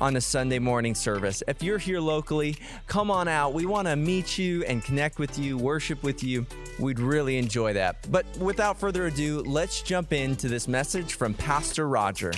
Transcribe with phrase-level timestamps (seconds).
[0.00, 1.42] on a Sunday morning service.
[1.46, 2.56] If you're here locally,
[2.86, 3.52] come on out.
[3.52, 6.46] We want to meet you and connect with you, worship with you.
[6.78, 8.10] We'd really enjoy that.
[8.10, 12.32] But without further ado, let's jump into this message from Pastor Roger.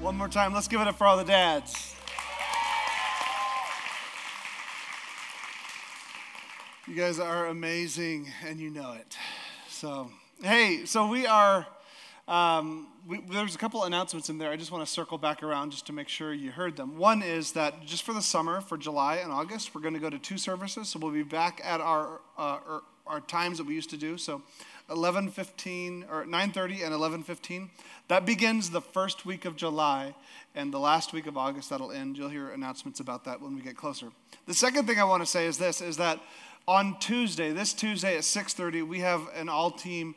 [0.00, 1.95] One more time, let's give it up for all the dads.
[6.88, 9.18] You guys are amazing and you know it.
[9.68, 10.08] So,
[10.40, 11.66] hey, so we are,
[12.28, 14.52] um, we, there's a couple announcements in there.
[14.52, 16.96] I just want to circle back around just to make sure you heard them.
[16.96, 20.08] One is that just for the summer, for July and August, we're going to go
[20.08, 20.88] to two services.
[20.90, 24.16] So we'll be back at our, uh, our, our times that we used to do.
[24.16, 24.42] So
[24.88, 27.70] 11:15 or 9:30 and 11:15.
[28.06, 30.14] That begins the first week of July
[30.54, 32.16] and the last week of August that'll end.
[32.16, 34.12] You'll hear announcements about that when we get closer.
[34.46, 36.20] The second thing I want to say is this is that
[36.68, 40.16] on Tuesday, this Tuesday at 6:30, we have an all-team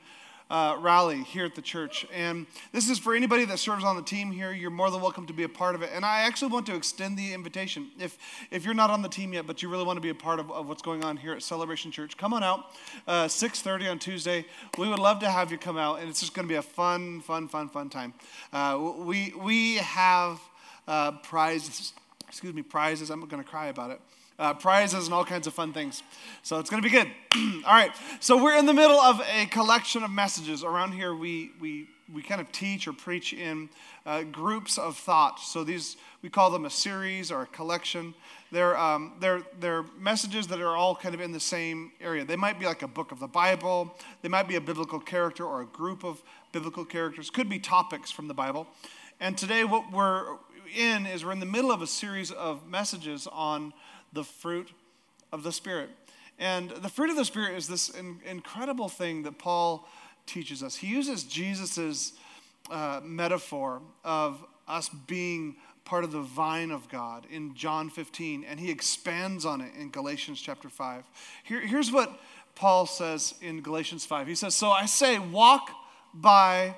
[0.50, 4.02] uh, rally here at the church, and this is for anybody that serves on the
[4.02, 4.52] team here.
[4.52, 5.92] You're more than welcome to be a part of it.
[5.94, 7.92] And I actually want to extend the invitation.
[8.00, 8.18] If
[8.50, 10.40] if you're not on the team yet, but you really want to be a part
[10.40, 12.66] of, of what's going on here at Celebration Church, come on out.
[13.08, 14.44] Uh, 6:30 on Tuesday.
[14.76, 16.64] We would love to have you come out, and it's just going to be a
[16.64, 18.16] fun, fun, fun, fun time.
[18.52, 20.40] Uh, we we have
[20.88, 21.94] uh, prizes.
[22.28, 23.12] Excuse me, prizes.
[23.12, 24.02] I'm going to cry about it
[24.40, 26.02] uh, prizes and all kinds of fun things.
[26.42, 27.12] So it's going to be good.
[27.66, 27.92] all right.
[28.22, 30.64] So we're in the middle of a collection of messages.
[30.64, 33.70] Around here, we, we, we kind of teach or preach in
[34.06, 35.40] uh, groups of thought.
[35.42, 38.16] So these, we call them a series or a collection.
[38.52, 42.24] They're, um, they're, they're messages that are all kind of in the same area.
[42.24, 45.46] They might be like a book of the Bible, they might be a biblical character
[45.46, 48.68] or a group of biblical characters, could be topics from the Bible.
[49.20, 50.38] And today, what we're
[50.76, 53.74] in is we're in the middle of a series of messages on
[54.14, 54.72] the fruit
[55.32, 55.90] of the Spirit.
[56.38, 59.88] And the fruit of the Spirit is this in, incredible thing that Paul
[60.26, 60.76] teaches us.
[60.76, 62.14] He uses Jesus'
[62.72, 68.60] uh, metaphor of us being part of the vine of God in John 15, and
[68.60, 71.04] he expands on it in Galatians chapter 5.
[71.44, 72.20] Here, here's what
[72.56, 74.28] Paul says in Galatians 5.
[74.28, 75.72] He says, So I say, walk
[76.14, 76.76] by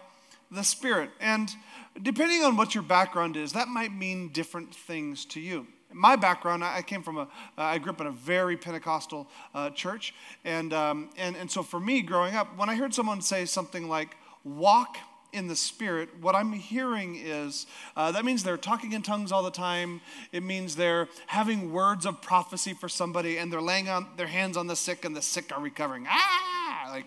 [0.49, 1.11] the Spirit.
[1.19, 1.53] And
[2.01, 6.63] depending on what your background is, that might mean different things to you my background,
[6.63, 10.13] I came from a, I grew up in a very Pentecostal uh, church.
[10.43, 13.87] And, um, and, and so for me, growing up, when I heard someone say something
[13.87, 14.97] like, walk
[15.33, 17.65] in the Spirit, what I'm hearing is
[17.95, 20.01] uh, that means they're talking in tongues all the time.
[20.31, 24.57] It means they're having words of prophecy for somebody and they're laying on their hands
[24.57, 26.05] on the sick and the sick are recovering.
[26.09, 26.89] Ah!
[26.89, 27.05] Like,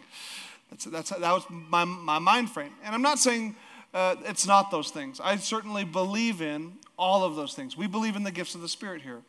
[0.71, 2.73] that's, that's, that was my, my mind frame.
[2.83, 3.57] And I'm not saying
[3.93, 5.21] uh, it's not those things.
[5.21, 7.77] I certainly believe in all of those things.
[7.77, 9.23] We believe in the gifts of the Spirit here.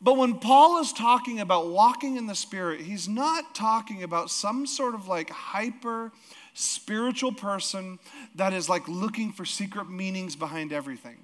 [0.00, 4.66] But when Paul is talking about walking in the Spirit, he's not talking about some
[4.66, 6.10] sort of like hyper
[6.54, 7.98] spiritual person
[8.34, 11.18] that is like looking for secret meanings behind everything.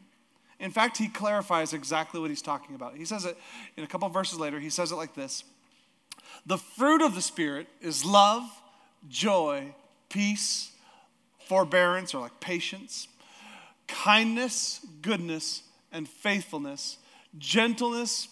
[0.60, 2.96] In fact, he clarifies exactly what he's talking about.
[2.96, 3.36] He says it
[3.76, 5.42] in a couple verses later, he says it like this
[6.46, 8.44] The fruit of the Spirit is love,
[9.08, 9.74] joy,
[10.08, 10.70] peace,
[11.48, 13.08] forbearance, or like patience
[13.88, 16.98] kindness, goodness, and faithfulness,
[17.38, 18.28] gentleness,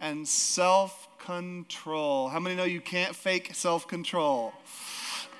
[0.00, 2.28] and self control.
[2.28, 4.52] How many know you can't fake self control?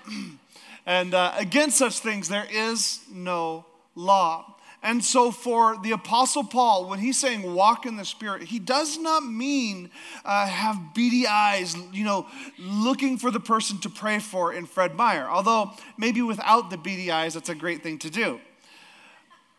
[0.87, 4.53] and uh, against such things, there is no law.
[4.83, 8.99] And so, for the Apostle Paul, when he's saying walk in the Spirit, he does
[8.99, 9.91] not mean
[10.25, 12.29] uh, have beady eyes, you know,
[12.59, 15.27] looking for the person to pray for in Fred Meyer.
[15.29, 18.41] Although, maybe without the beady eyes, that's a great thing to do.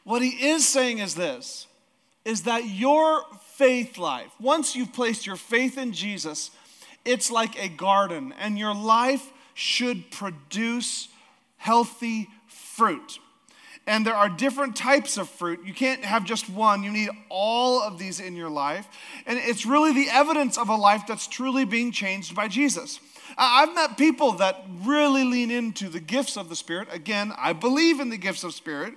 [0.07, 1.68] What he is saying is this
[2.24, 3.25] is that your
[3.56, 6.50] faith life, once you've placed your faith in Jesus,
[7.04, 11.09] it's like a garden, and your life should produce
[11.57, 13.19] healthy fruit.
[13.86, 15.65] And there are different types of fruit.
[15.65, 18.88] You can't have just one, you need all of these in your life.
[19.25, 23.01] And it's really the evidence of a life that's truly being changed by Jesus.
[23.38, 26.88] I've met people that really lean into the gifts of the Spirit.
[26.94, 28.94] Again, I believe in the gifts of Spirit,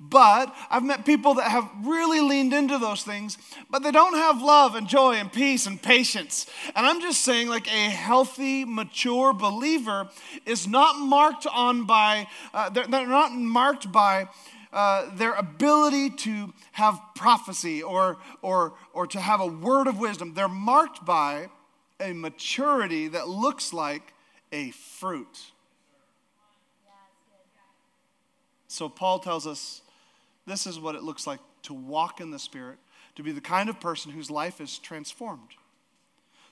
[0.00, 3.38] But I've met people that have really leaned into those things,
[3.70, 6.46] but they don't have love and joy and peace and patience.
[6.74, 10.08] And I'm just saying, like a healthy, mature believer
[10.46, 14.28] is not marked on by, uh, they're, they're not marked by
[14.72, 20.34] uh, their ability to have prophecy or, or, or to have a word of wisdom.
[20.34, 21.48] They're marked by
[22.00, 24.12] a maturity that looks like
[24.50, 25.52] a fruit.
[28.66, 29.82] So Paul tells us
[30.46, 32.78] this is what it looks like to walk in the Spirit,
[33.16, 35.50] to be the kind of person whose life is transformed.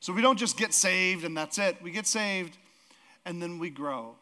[0.00, 1.76] So we don't just get saved and that's it.
[1.82, 2.56] We get saved
[3.24, 4.16] and then we grow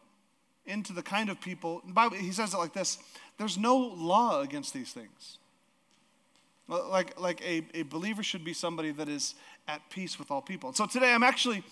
[0.65, 1.81] into the kind of people.
[1.87, 2.99] Bible, he says it like this
[3.37, 5.39] there's no law against these things.
[6.67, 9.35] Like, like a, a believer should be somebody that is
[9.67, 10.71] at peace with all people.
[10.73, 11.63] So today I'm actually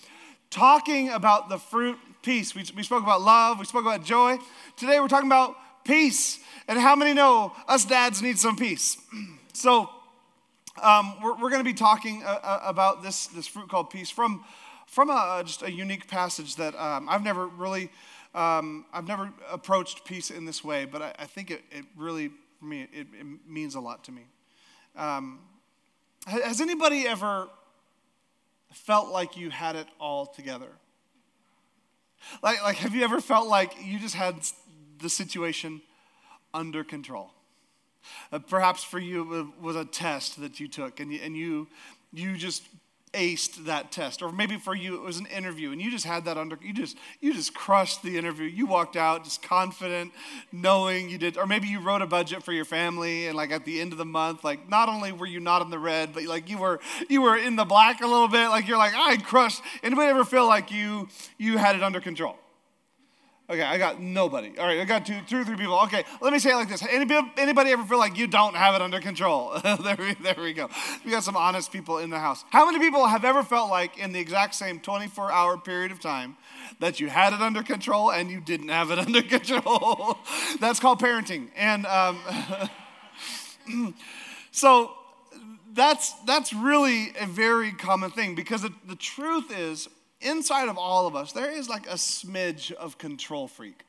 [0.49, 2.53] talking about the fruit peace.
[2.55, 4.37] We, we spoke about love, we spoke about joy.
[4.75, 6.39] Today we're talking about peace.
[6.67, 8.97] And how many know us dads need some peace?
[9.51, 9.89] So,
[10.81, 14.09] um, we're, we're going to be talking uh, uh, about this, this fruit called peace
[14.09, 14.45] from,
[14.87, 17.89] from a, just a unique passage that um, I've never really,
[18.33, 22.31] um, I've never approached peace in this way, but I, I think it, it really,
[22.59, 24.21] for me, it, it means a lot to me.
[24.95, 25.39] Um,
[26.25, 27.49] has anybody ever
[28.71, 30.69] felt like you had it all together?
[32.43, 34.35] Like, like, have you ever felt like you just had
[34.99, 35.81] the situation
[36.53, 37.31] under control.
[38.31, 41.67] Uh, perhaps for you it was a test that you took and you, and you,
[42.13, 42.63] you just
[43.13, 44.21] aced that test.
[44.21, 46.73] Or maybe for you it was an interview and you just had that under you
[46.73, 48.45] just you just crushed the interview.
[48.45, 50.11] You walked out just confident
[50.51, 53.65] knowing you did or maybe you wrote a budget for your family and like at
[53.65, 56.23] the end of the month like not only were you not in the red but
[56.25, 56.79] like you were
[57.09, 58.49] you were in the black a little bit.
[58.49, 61.07] Like you're like i crushed anybody ever feel like you
[61.37, 62.37] you had it under control
[63.49, 64.53] Okay, I got nobody.
[64.59, 65.79] All right, I got two, two or three people.
[65.85, 66.83] Okay, let me say it like this.
[66.87, 69.59] Anybody, anybody ever feel like you don't have it under control?
[69.63, 70.69] there, we, there we go.
[71.03, 72.45] We got some honest people in the house.
[72.51, 75.99] How many people have ever felt like in the exact same 24 hour period of
[75.99, 76.37] time
[76.79, 80.19] that you had it under control and you didn't have it under control?
[80.59, 81.47] That's called parenting.
[81.55, 82.19] And um,
[84.51, 84.91] so
[85.73, 89.89] that's, that's really a very common thing because the, the truth is
[90.21, 93.85] inside of all of us, there is like a smidge of control freak.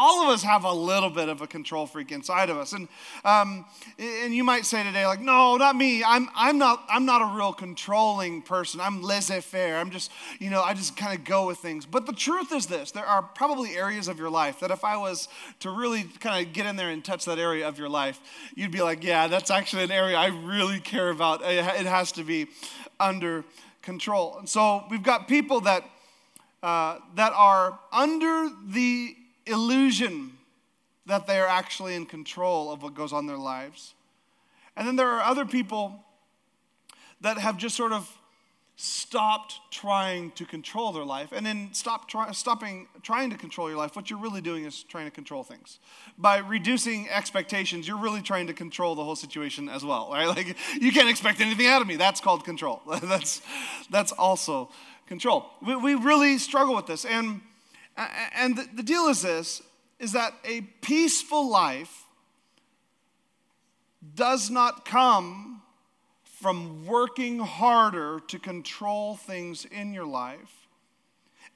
[0.00, 2.86] All of us have a little bit of a control freak inside of us, and
[3.24, 3.64] um,
[3.98, 6.04] and you might say today, like, no, not me.
[6.04, 8.80] I'm I'm not I'm not a real controlling person.
[8.80, 9.76] I'm laissez-faire.
[9.76, 11.84] I'm just you know I just kind of go with things.
[11.84, 14.96] But the truth is this: there are probably areas of your life that if I
[14.96, 15.26] was
[15.60, 18.20] to really kind of get in there and touch that area of your life,
[18.54, 21.40] you'd be like, yeah, that's actually an area I really care about.
[21.42, 22.46] It has to be
[23.00, 23.44] under
[23.88, 24.36] control.
[24.38, 25.82] And so we've got people that,
[26.62, 30.32] uh, that are under the illusion
[31.06, 33.94] that they are actually in control of what goes on in their lives.
[34.76, 36.04] And then there are other people
[37.22, 38.17] that have just sort of
[38.80, 43.76] stopped trying to control their life and then stop try, stopping trying to control your
[43.76, 45.80] life what you're really doing is trying to control things.
[46.16, 50.28] By reducing expectations you're really trying to control the whole situation as well right?
[50.36, 51.96] Like you can't expect anything out of me.
[51.96, 52.80] That's called control.
[53.02, 53.42] That's
[53.90, 54.70] that's also
[55.08, 55.46] control.
[55.60, 57.04] We, we really struggle with this.
[57.04, 57.40] And
[57.96, 59.60] and the, the deal is this
[59.98, 62.04] is that a peaceful life
[64.14, 65.57] does not come
[66.40, 70.68] from working harder to control things in your life.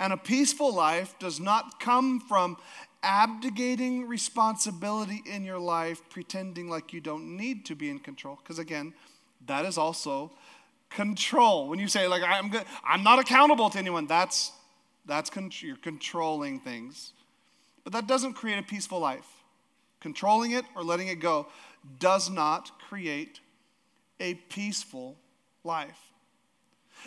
[0.00, 2.56] And a peaceful life does not come from
[3.05, 8.39] abdicating responsibility in your life, pretending like you don't need to be in control.
[8.43, 8.93] Because again,
[9.46, 10.32] that is also
[10.91, 11.69] control.
[11.69, 14.51] When you say, like, I'm, good, I'm not accountable to anyone, that's,
[15.06, 17.12] that's con- you're controlling things.
[17.84, 19.29] But that doesn't create a peaceful life.
[20.01, 21.46] Controlling it or letting it go
[22.01, 23.39] does not create
[24.22, 25.19] a peaceful
[25.64, 25.98] life.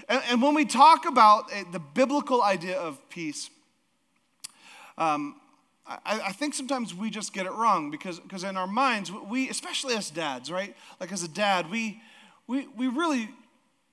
[0.10, 3.50] And, and when we talk about a, the biblical idea of peace,
[4.98, 5.38] um,
[5.88, 9.50] I, I, think sometimes we just get it wrong because, because in our minds, we,
[9.50, 10.76] especially as dads, right?
[11.00, 12.02] Like as a dad, we,
[12.48, 13.30] we, we really,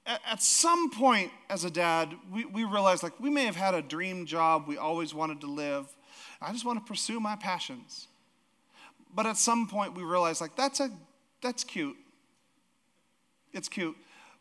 [0.06, 3.74] at, at some point as a dad, we, we realize like we may have had
[3.74, 5.86] a dream job we always wanted to live.
[6.40, 8.08] I just want to pursue my passions.
[9.14, 10.90] But at some point, we realize like that's a
[11.42, 11.96] that's cute
[13.52, 13.96] it's cute.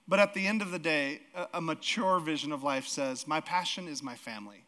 [0.08, 1.22] But at the end of the day,
[1.54, 4.66] a, mature vision of life says, My passion is my family.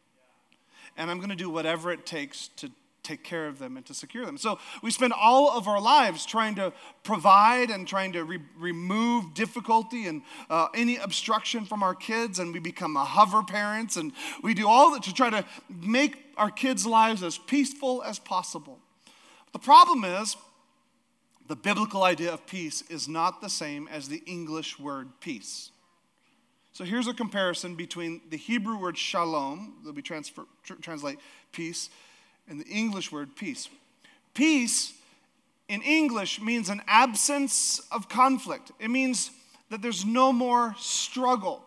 [0.95, 2.69] And I'm going to do whatever it takes to
[3.03, 4.38] take care of them and to secure them.
[4.38, 6.71] So we spend all of our lives trying to
[7.03, 12.53] provide and trying to re- remove difficulty and uh, any obstruction from our kids, and
[12.53, 16.50] we become a hover parents, and we do all that to try to make our
[16.50, 18.79] kids' lives as peaceful as possible.
[19.51, 20.38] The problem is,
[21.47, 25.71] the biblical idea of peace is not the same as the English word peace.
[26.71, 31.19] So here's a comparison between the Hebrew word shalom, that we transfer, tr- translate
[31.51, 31.89] peace,
[32.47, 33.69] and the English word peace.
[34.33, 34.93] Peace
[35.67, 39.31] in English means an absence of conflict, it means
[39.69, 41.63] that there's no more struggle.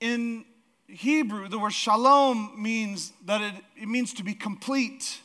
[0.00, 0.44] In
[0.88, 5.20] Hebrew, the word shalom means that it, it means to be complete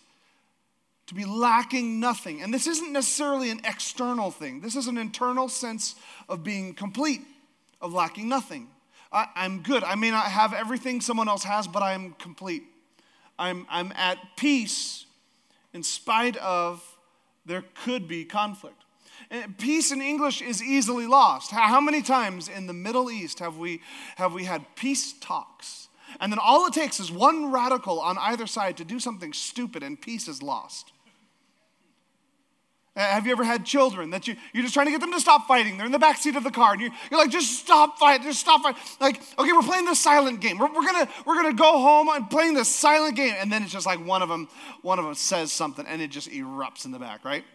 [1.12, 2.42] to be lacking nothing.
[2.42, 5.96] And this isn't necessarily an external thing, this is an internal sense
[6.30, 7.20] of being complete,
[7.82, 8.70] of lacking nothing.
[9.12, 9.84] I, am good.
[9.84, 12.64] I may not have everything someone else has, but I'm complete.
[13.38, 15.06] I'm, I'm at peace
[15.74, 16.82] in spite of
[17.46, 18.86] there could be conflict.
[19.30, 21.52] And peace in English is easily lost.
[21.52, 23.82] How many times in the Middle East have we,
[24.16, 25.90] have we had peace talks?
[26.22, 29.84] And then all it takes is one radical on either side to do something stupid,
[29.84, 30.94] and peace is lost.
[32.94, 35.20] Uh, have you ever had children that you, you're just trying to get them to
[35.20, 35.78] stop fighting?
[35.78, 38.28] They're in the back seat of the car, and you're, you're like, just stop fighting,
[38.28, 38.82] just stop fighting.
[39.00, 40.58] Like, okay, we're playing this silent game.
[40.58, 43.34] We're, we're, gonna, we're gonna go home and playing this silent game.
[43.40, 44.50] And then it's just like one of them,
[44.82, 47.46] one of them says something, and it just erupts in the back, right?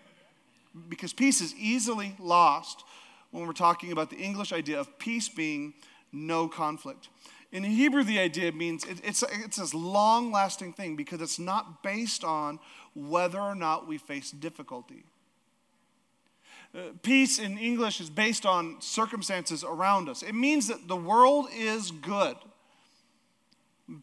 [0.88, 2.85] Because peace is easily lost
[3.31, 5.75] when we're talking about the English idea of peace being
[6.12, 7.11] no conflict.
[7.52, 11.83] In Hebrew, the idea means it, it's, it's this long lasting thing because it's not
[11.83, 12.59] based on
[12.95, 15.05] whether or not we face difficulty.
[16.76, 20.23] Uh, peace in English is based on circumstances around us.
[20.23, 22.37] It means that the world is good.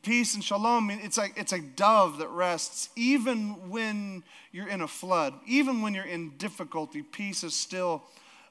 [0.01, 4.87] Peace and shalom, it's like, it's a dove that rests even when you're in a
[4.87, 8.01] flood, even when you're in difficulty, peace is still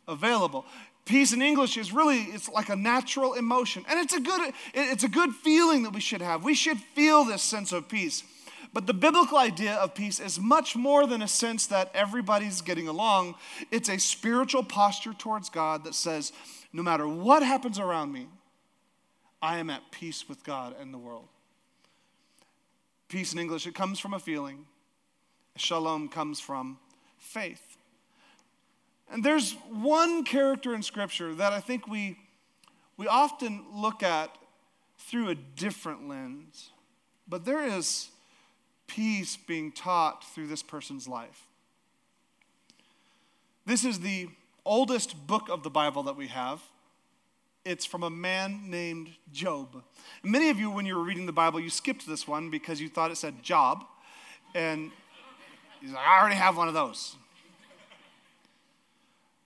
[0.06, 0.66] available.
[1.04, 3.84] Peace in English is really, it's like a natural emotion.
[3.88, 6.44] And it's a good, it's a good feeling that we should have.
[6.44, 8.22] We should feel this sense of peace.
[8.72, 12.88] But the biblical idea of peace is much more than a sense that everybody's getting
[12.88, 13.34] along.
[13.70, 16.32] It's a spiritual posture towards God that says,
[16.72, 18.28] no matter what happens around me,
[19.42, 21.28] I am at peace with God and the world.
[23.08, 24.64] Peace in English, it comes from a feeling.
[25.56, 26.78] Shalom comes from
[27.18, 27.76] faith.
[29.10, 32.16] And there's one character in Scripture that I think we,
[32.96, 34.34] we often look at
[34.96, 36.70] through a different lens.
[37.28, 38.08] But there is
[38.86, 41.46] peace being taught through this person's life.
[43.64, 44.28] This is the
[44.64, 46.62] oldest book of the Bible that we have.
[47.64, 49.82] It's from a man named Job.
[50.24, 52.88] many of you, when you were reading the Bible, you skipped this one because you
[52.88, 53.84] thought it said job.
[54.54, 54.90] And
[55.80, 57.16] he's like, I already have one of those.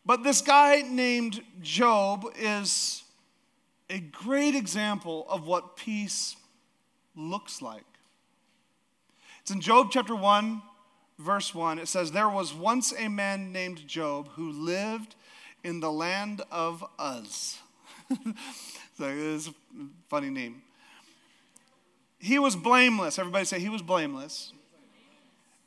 [0.07, 3.02] But this guy named Job is
[3.90, 6.37] a great example of what peace
[7.16, 7.85] looks like.
[9.47, 10.61] It's in Job chapter 1,
[11.21, 11.79] verse 1.
[11.79, 15.15] It says, There was once a man named Job who lived
[15.62, 17.61] in the land of Uz.
[18.99, 19.55] so it's a
[20.09, 20.62] funny name.
[22.19, 23.21] He was blameless.
[23.21, 24.53] Everybody say he was blameless.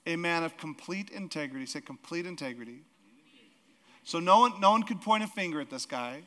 [0.06, 1.66] A man of complete integrity.
[1.66, 2.82] Say complete integrity.
[4.04, 6.24] So no one, no one could point a finger at this guy.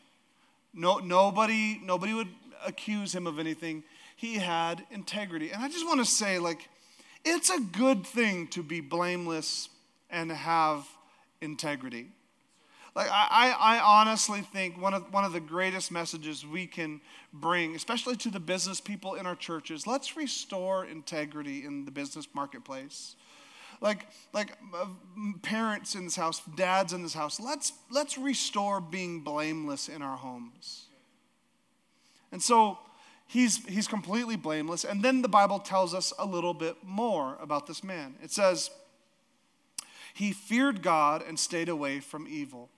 [0.73, 2.29] No, nobody, nobody would
[2.67, 3.85] accuse him of anything.
[4.17, 5.51] He had integrity.
[5.51, 6.71] And I just want to say, like,
[7.25, 9.69] it's a good thing to be blameless
[10.11, 10.87] and have
[11.41, 12.09] integrity.
[12.95, 17.01] Like, I, I honestly think one of, one of the greatest messages we can
[17.33, 22.29] bring, especially to the business people in our churches, let's restore integrity in the business
[22.35, 23.17] marketplace.
[23.81, 24.87] Like, like uh,
[25.41, 30.19] parents in this house, dads in this house, let's, let's restore being blameless in our
[30.19, 30.85] homes.
[32.31, 32.79] And so,
[33.33, 34.85] he's, he's completely blameless.
[34.85, 38.15] And then the Bible tells us a little bit more about this man.
[38.23, 38.71] It says,
[40.13, 42.69] He feared God and stayed away from evil.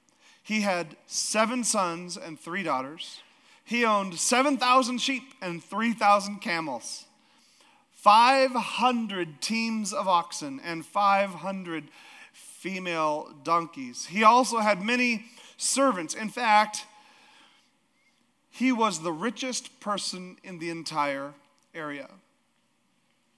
[0.42, 3.20] He had seven sons and three daughters.
[3.64, 7.06] He owned 7,000 sheep and 3,000 camels,
[7.92, 11.84] 500 teams of oxen, and 500
[12.34, 14.06] female donkeys.
[14.06, 15.24] He also had many
[15.56, 16.14] servants.
[16.14, 16.84] In fact,
[18.54, 21.34] he was the richest person in the entire
[21.74, 22.08] area.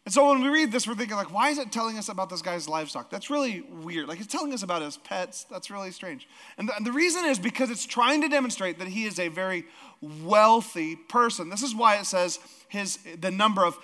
[0.05, 2.29] And so when we read this, we're thinking, like, why is it telling us about
[2.29, 3.09] this guy's livestock?
[3.09, 4.09] That's really weird.
[4.09, 5.45] Like, it's telling us about his pets.
[5.51, 6.29] That's really strange.
[6.59, 9.29] And the, and the reason is because it's trying to demonstrate that he is a
[9.29, 9.65] very
[10.23, 11.49] wealthy person.
[11.49, 13.79] This is why it says his the number of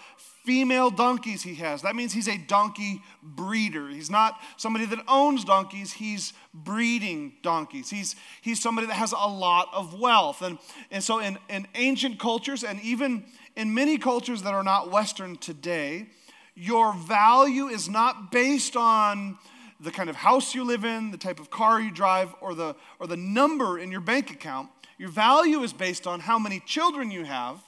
[0.45, 1.83] female donkeys he has.
[1.83, 3.89] That means he's a donkey breeder.
[3.89, 7.91] He's not somebody that owns donkeys, he's breeding donkeys.
[7.91, 10.43] He's, he's somebody that has a lot of wealth.
[10.43, 10.59] And,
[10.91, 13.25] and so, in, in ancient cultures, and even
[13.57, 16.09] in many cultures that are not Western today,
[16.55, 19.39] your value is not based on
[19.81, 22.75] the kind of house you live in, the type of car you drive, or the,
[23.01, 24.69] or the number in your bank account.
[24.99, 27.59] Your value is based on how many children you have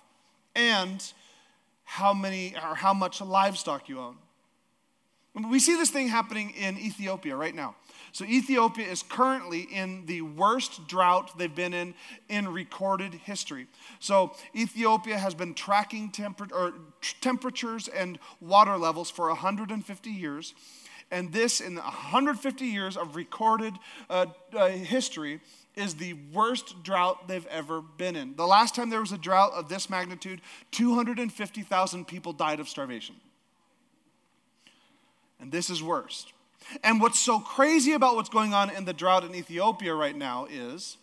[0.54, 1.12] and
[1.84, 4.16] how many or how much livestock you own.
[5.50, 7.74] We see this thing happening in Ethiopia right now.
[8.12, 11.94] So Ethiopia is currently in the worst drought they've been in
[12.28, 13.66] in recorded history.
[13.98, 16.74] So Ethiopia has been tracking temper-
[17.20, 20.54] temperatures and water levels for 150 years.
[21.10, 23.74] And this, in 150 years of recorded
[24.08, 24.26] uh,
[24.56, 25.40] uh, history,
[25.76, 28.36] is the worst drought they've ever been in.
[28.36, 30.40] The last time there was a drought of this magnitude,
[30.70, 33.16] 250,000 people died of starvation.
[35.40, 36.32] And this is worst.
[36.82, 40.46] And what's so crazy about what's going on in the drought in Ethiopia right now
[40.50, 40.96] is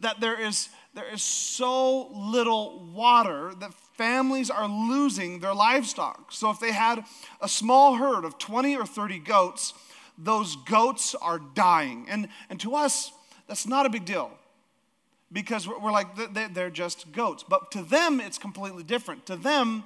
[0.00, 6.32] that there is, there is so little water that families are losing their livestock.
[6.32, 7.04] So if they had
[7.40, 9.74] a small herd of 20 or 30 goats,
[10.16, 12.06] those goats are dying.
[12.08, 13.12] And, and to us,
[13.46, 14.30] that's not a big deal
[15.32, 16.08] because we're like,
[16.54, 17.44] they're just goats.
[17.46, 19.26] But to them, it's completely different.
[19.26, 19.84] To them,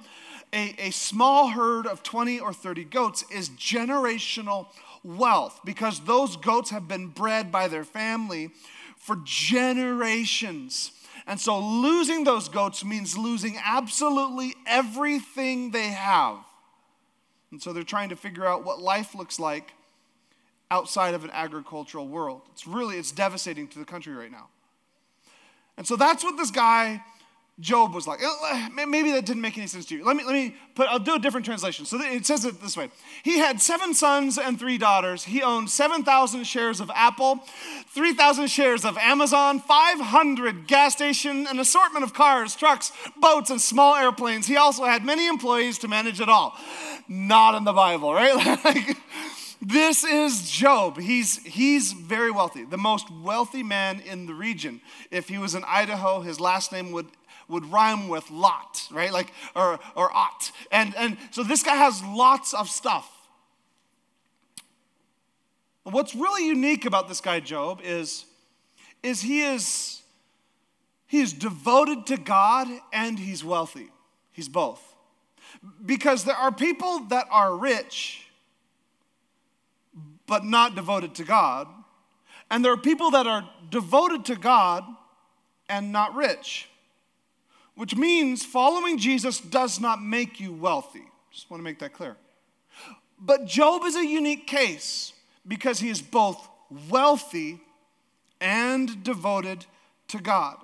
[0.53, 4.67] a, a small herd of 20 or 30 goats is generational
[5.03, 8.51] wealth because those goats have been bred by their family
[8.97, 10.91] for generations.
[11.25, 16.37] And so losing those goats means losing absolutely everything they have.
[17.51, 19.73] And so they're trying to figure out what life looks like
[20.71, 22.41] outside of an agricultural world.
[22.51, 24.47] It's really it's devastating to the country right now.
[25.77, 27.01] And so that's what this guy
[27.59, 28.21] Job was like.
[28.23, 30.05] Uh, maybe that didn't make any sense to you.
[30.05, 31.85] Let me, let me put, I'll do a different translation.
[31.85, 32.89] So it says it this way
[33.21, 35.25] He had seven sons and three daughters.
[35.25, 37.41] He owned 7,000 shares of Apple,
[37.93, 43.95] 3,000 shares of Amazon, 500 gas station, an assortment of cars, trucks, boats, and small
[43.95, 44.47] airplanes.
[44.47, 46.55] He also had many employees to manage it all.
[47.09, 48.35] Not in the Bible, right?
[48.63, 48.95] like,
[49.61, 50.99] this is Job.
[50.99, 54.81] He's, he's very wealthy, the most wealthy man in the region.
[55.11, 57.07] If he was in Idaho, his last name would
[57.49, 59.11] would rhyme with lot, right?
[59.11, 60.51] Like, or, or ot.
[60.71, 63.11] And, and so this guy has lots of stuff.
[65.83, 68.25] What's really unique about this guy, Job, is,
[69.01, 70.03] is he is
[71.07, 73.89] he is devoted to God and he's wealthy.
[74.31, 74.93] He's both.
[75.83, 78.28] Because there are people that are rich
[80.29, 81.67] but not devoted to God,
[82.49, 84.85] and there are people that are devoted to God
[85.67, 86.69] and not rich
[87.79, 91.05] which means following Jesus does not make you wealthy.
[91.31, 92.17] Just want to make that clear.
[93.17, 95.13] But Job is a unique case
[95.47, 96.45] because he is both
[96.89, 97.61] wealthy
[98.41, 99.65] and devoted
[100.09, 100.57] to God.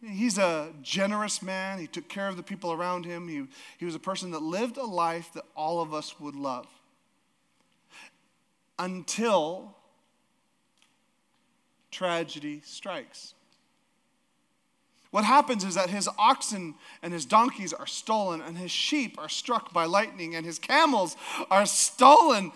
[0.00, 1.80] He's a generous man.
[1.80, 3.26] He took care of the people around him.
[3.26, 6.68] He, he was a person that lived a life that all of us would love.
[8.78, 9.74] Until
[11.90, 13.34] tragedy strikes.
[15.10, 19.28] What happens is that his oxen and his donkeys are stolen, and his sheep are
[19.28, 21.16] struck by lightning, and his camels
[21.50, 22.52] are stolen.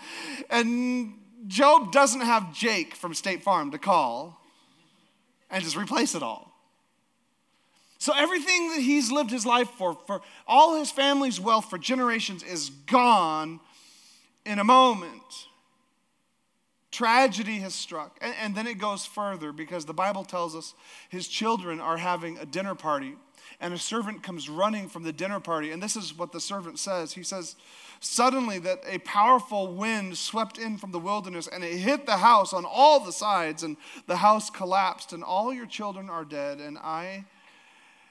[0.51, 1.15] And
[1.47, 4.39] Job doesn't have Jake from State Farm to call
[5.51, 6.53] and just replace it all.
[7.99, 12.43] So everything that he's lived his life for, for all his family's wealth for generations,
[12.43, 13.61] is gone
[14.45, 15.47] in a moment.
[16.93, 18.19] Tragedy has struck.
[18.21, 20.75] And, and, then it goes further because the Bible tells us
[21.09, 23.17] his children are having a dinner party.
[23.61, 25.71] And a servant comes running from the dinner party.
[25.71, 27.15] And this is what the servant says.
[27.15, 27.57] He says,
[28.01, 32.53] Suddenly, that a powerful wind swept in from the wilderness and it hit the house
[32.53, 33.77] on all the sides, and
[34.09, 37.25] the house collapsed, and all your children are dead, and I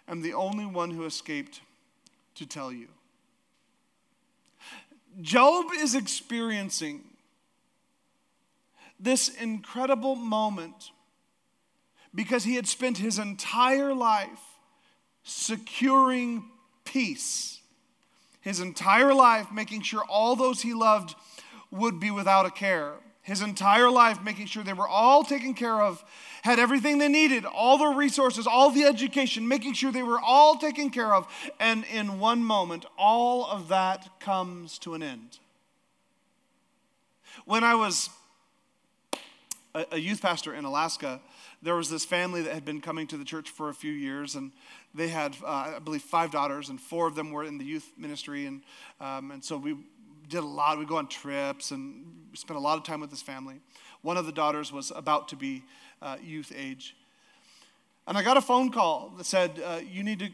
[0.07, 1.59] am the only one who escaped
[2.35, 2.87] to tell you.
[5.21, 7.03] Job is experiencing
[9.01, 10.91] this incredible moment
[12.13, 14.39] because he had spent his entire life
[15.23, 16.43] securing
[16.85, 17.59] peace.
[18.41, 21.15] His entire life making sure all those he loved
[21.71, 22.93] would be without a care.
[23.21, 26.03] His entire life making sure they were all taken care of,
[26.41, 30.55] had everything they needed, all the resources, all the education, making sure they were all
[30.55, 31.27] taken care of.
[31.59, 35.37] And in one moment, all of that comes to an end.
[37.45, 38.09] When I was
[39.73, 41.21] a, youth pastor in Alaska,
[41.61, 44.35] there was this family that had been coming to the church for a few years,
[44.35, 44.51] and
[44.93, 47.91] they had, uh, I believe, five daughters, and four of them were in the youth
[47.97, 48.61] ministry, and
[48.99, 49.77] um, and so we
[50.27, 50.77] did a lot.
[50.77, 53.61] We go on trips and spent a lot of time with this family.
[54.01, 55.63] One of the daughters was about to be
[56.01, 56.95] uh, youth age,
[58.07, 60.29] and I got a phone call that said, uh, "You need to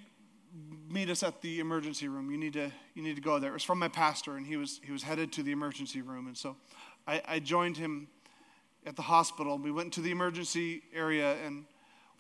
[0.90, 2.32] meet us at the emergency room.
[2.32, 3.52] You need to, you need to go there.
[3.52, 6.28] It was from my pastor, and he was, he was headed to the emergency room.
[6.28, 6.56] And so
[7.08, 8.08] I, I joined him
[8.88, 9.58] at the hospital.
[9.58, 11.66] We went to the emergency area, and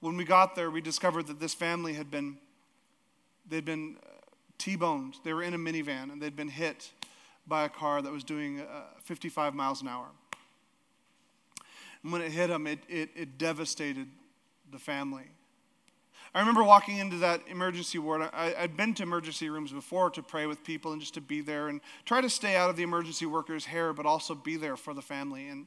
[0.01, 2.37] when we got there, we discovered that this family had been,
[3.47, 4.09] they'd been uh,
[4.57, 5.15] T-boned.
[5.23, 6.91] They were in a minivan, and they'd been hit
[7.47, 10.07] by a car that was doing uh, 55 miles an hour.
[12.03, 14.07] And when it hit them, it, it, it devastated
[14.69, 15.23] the family.
[16.35, 18.29] I remember walking into that emergency ward.
[18.33, 21.39] I, had been to emergency rooms before to pray with people and just to be
[21.39, 24.75] there and try to stay out of the emergency worker's hair, but also be there
[24.75, 25.47] for the family.
[25.47, 25.65] And,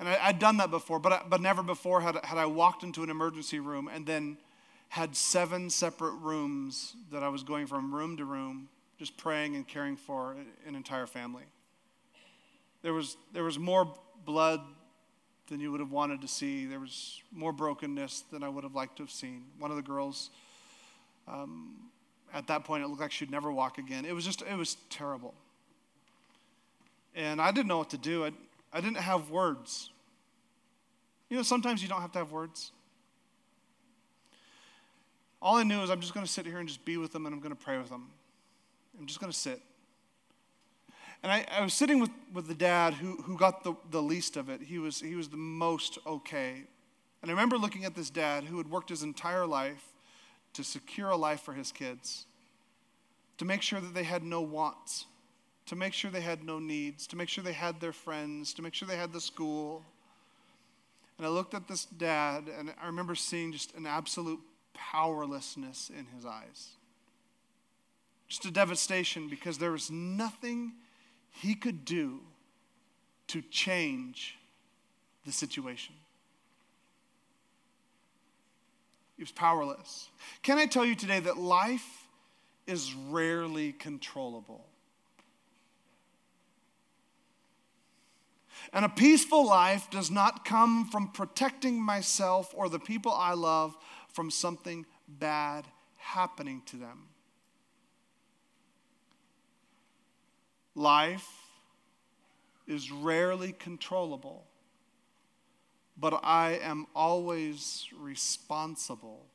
[0.00, 2.82] and I, had done that before, but, I, but never before had, had I walked
[2.82, 4.38] into an emergency room and then
[4.88, 9.68] had seven separate rooms that I was going from room to room, just praying and
[9.68, 10.36] caring for
[10.66, 11.44] an entire family.
[12.82, 14.62] There was, there was more blood
[15.48, 16.64] than you would have wanted to see.
[16.64, 19.44] There was more brokenness than I would have liked to have seen.
[19.58, 20.30] One of the girls,
[21.28, 21.90] um,
[22.32, 24.06] at that point, it looked like she'd never walk again.
[24.06, 25.34] It was just, it was terrible.
[27.14, 28.24] And I didn't know what to do.
[28.24, 28.32] I,
[28.72, 29.89] I didn't have words.
[31.30, 32.72] You know, sometimes you don't have to have words.
[35.40, 37.24] All I knew is I'm just going to sit here and just be with them
[37.24, 38.10] and I'm going to pray with them.
[38.98, 39.62] I'm just going to sit.
[41.22, 44.36] And I, I was sitting with, with the dad who, who got the, the least
[44.36, 44.60] of it.
[44.60, 46.64] He was, he was the most okay.
[47.22, 49.84] And I remember looking at this dad who had worked his entire life
[50.54, 52.26] to secure a life for his kids,
[53.38, 55.06] to make sure that they had no wants,
[55.66, 58.62] to make sure they had no needs, to make sure they had their friends, to
[58.62, 59.84] make sure they had the school.
[61.20, 64.40] And I looked at this dad, and I remember seeing just an absolute
[64.72, 66.70] powerlessness in his eyes.
[68.26, 70.72] Just a devastation because there was nothing
[71.30, 72.20] he could do
[73.26, 74.38] to change
[75.26, 75.94] the situation.
[79.18, 80.08] He was powerless.
[80.42, 82.06] Can I tell you today that life
[82.66, 84.64] is rarely controllable?
[88.72, 93.76] And a peaceful life does not come from protecting myself or the people I love
[94.12, 97.08] from something bad happening to them.
[100.74, 101.28] Life
[102.66, 104.46] is rarely controllable,
[105.98, 109.26] but I am always responsible.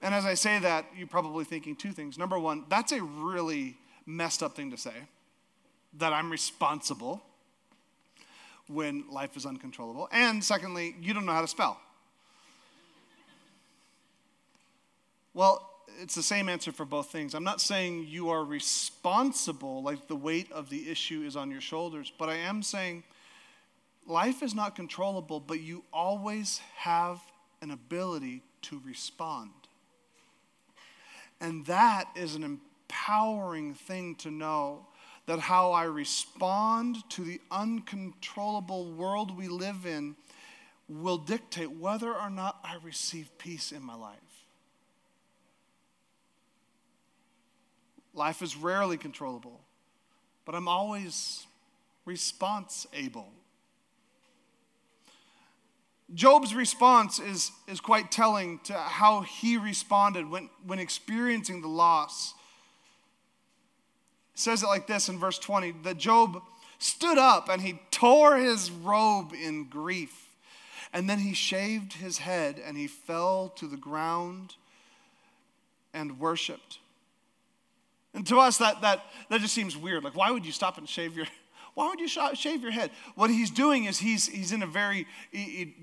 [0.00, 2.18] And as I say that, you're probably thinking two things.
[2.18, 3.76] Number one, that's a really
[4.06, 4.94] messed up thing to say,
[5.98, 7.22] that I'm responsible
[8.68, 10.08] when life is uncontrollable.
[10.12, 11.80] And secondly, you don't know how to spell.
[15.34, 15.68] Well,
[16.00, 17.34] it's the same answer for both things.
[17.34, 21.60] I'm not saying you are responsible, like the weight of the issue is on your
[21.60, 23.04] shoulders, but I am saying
[24.06, 27.20] life is not controllable, but you always have
[27.60, 29.50] an ability to respond.
[31.40, 34.86] And that is an empowering thing to know
[35.26, 40.16] that how I respond to the uncontrollable world we live in
[40.88, 44.18] will dictate whether or not I receive peace in my life.
[48.14, 49.60] Life is rarely controllable,
[50.44, 51.46] but I'm always
[52.04, 53.28] response able.
[56.14, 62.34] Job's response is, is quite telling to how he responded when, when experiencing the loss.
[64.34, 66.42] Says it like this in verse 20 that Job
[66.78, 70.30] stood up and he tore his robe in grief.
[70.92, 74.56] And then he shaved his head and he fell to the ground
[75.94, 76.78] and worshiped.
[78.14, 80.04] And to us, that, that, that just seems weird.
[80.04, 81.26] Like, why would you stop and shave your,
[81.74, 82.90] why would you shave your head?
[83.14, 85.06] What he's doing is he's, he's in a very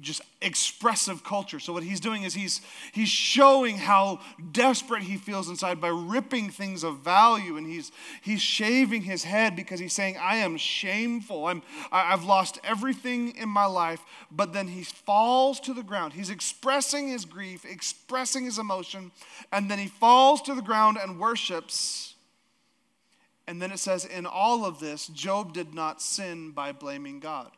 [0.02, 1.60] just expressive culture.
[1.60, 4.20] So what he's doing is he's, he's showing how
[4.52, 7.58] desperate he feels inside by ripping things of value.
[7.58, 11.48] And he's, he's shaving his head because he's saying, I am shameful.
[11.48, 14.02] I'm, I've lost everything in my life.
[14.32, 16.14] But then he falls to the ground.
[16.14, 19.12] He's expressing his grief, expressing his emotion.
[19.52, 22.09] And then he falls to the ground and worships
[23.50, 27.50] and then it says, in all of this, Job did not sin by blaming God.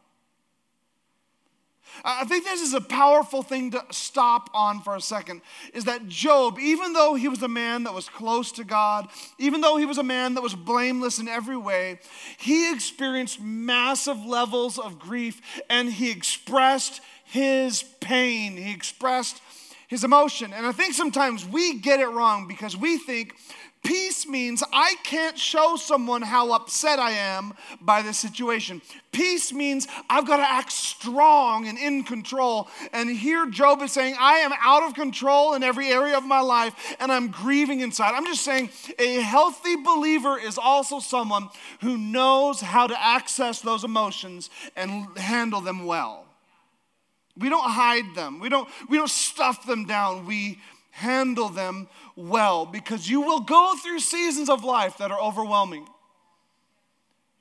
[2.06, 5.41] I think this is a powerful thing to stop on for a second
[5.73, 9.60] is that Job, even though he was a man that was close to God, even
[9.60, 11.99] though he was a man that was blameless in every way,
[12.38, 18.56] he experienced massive levels of grief and he expressed his pain.
[18.56, 19.41] He expressed
[19.89, 20.54] his emotion.
[20.54, 23.36] And I think sometimes we get it wrong because we think
[23.84, 28.82] peace means I can't show someone how upset I am by this situation.
[29.12, 32.70] Peace means I've got to act strong and in control.
[32.94, 36.39] And here Job is saying, I am out of control in every area of my
[36.39, 38.13] life and I'm grieving inside.
[38.13, 41.50] I'm just saying, a healthy believer is also someone
[41.82, 46.26] who knows how to access those emotions and handle them well.
[47.38, 48.39] We don't hide them.
[48.39, 50.26] We don't, we don't stuff them down.
[50.26, 50.60] We
[50.91, 55.88] handle them well because you will go through seasons of life that are overwhelming.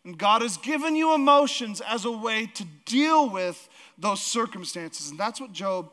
[0.05, 5.11] And God has given you emotions as a way to deal with those circumstances.
[5.11, 5.93] And that's what Job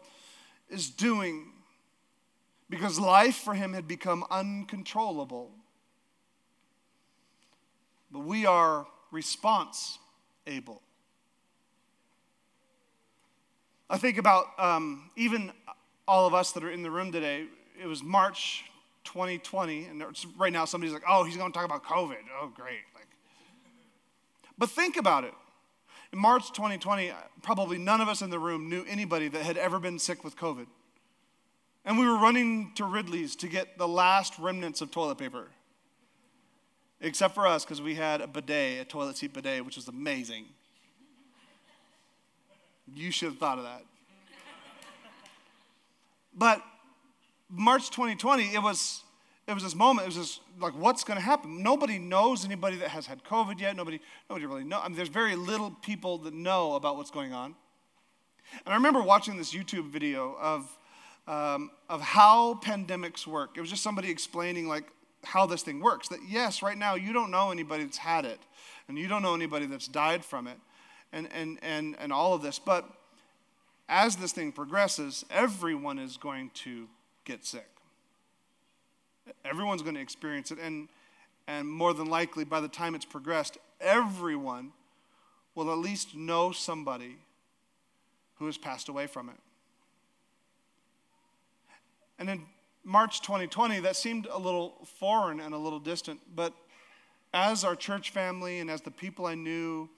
[0.69, 1.47] is doing
[2.69, 5.51] because life for him had become uncontrollable.
[8.11, 9.99] But we are response
[10.45, 10.81] able.
[13.89, 15.51] I think about um, even
[16.07, 17.45] all of us that are in the room today.
[17.81, 18.63] It was March
[19.03, 20.03] 2020, and
[20.37, 22.79] right now somebody's like, "Oh, he's going to talk about COVID." Oh, great!
[22.95, 23.07] Like,
[24.57, 25.33] but think about it.
[26.13, 29.79] In March 2020, probably none of us in the room knew anybody that had ever
[29.79, 30.67] been sick with COVID,
[31.85, 35.47] and we were running to Ridley's to get the last remnants of toilet paper.
[36.99, 40.45] Except for us, because we had a bidet, a toilet seat bidet, which was amazing.
[42.95, 43.83] You should have thought of that.
[46.37, 46.61] But
[47.49, 49.03] March 2020, it was
[49.47, 50.05] it was this moment.
[50.05, 51.63] It was just like, what's going to happen?
[51.63, 53.77] Nobody knows anybody that has had COVID yet.
[53.77, 54.81] Nobody, nobody really knows.
[54.83, 57.55] I mean, there's very little people that know about what's going on.
[58.65, 60.77] And I remember watching this YouTube video of
[61.27, 63.51] um, of how pandemics work.
[63.57, 64.85] It was just somebody explaining like
[65.23, 66.09] how this thing works.
[66.09, 68.39] That yes, right now you don't know anybody that's had it,
[68.87, 70.57] and you don't know anybody that's died from it
[71.11, 72.59] and, and, and, and all of this.
[72.59, 72.85] But
[73.89, 76.87] as this thing progresses, everyone is going to
[77.25, 77.67] get sick.
[79.45, 80.59] Everyone's going to experience it.
[80.59, 80.89] And,
[81.47, 84.71] and more than likely, by the time it's progressed, everyone
[85.55, 87.17] will at least know somebody
[88.35, 89.35] who has passed away from it.
[92.19, 92.45] And in
[92.83, 96.53] March 2020, that seemed a little foreign and a little distant, but
[97.33, 99.89] as our church family and as the people I knew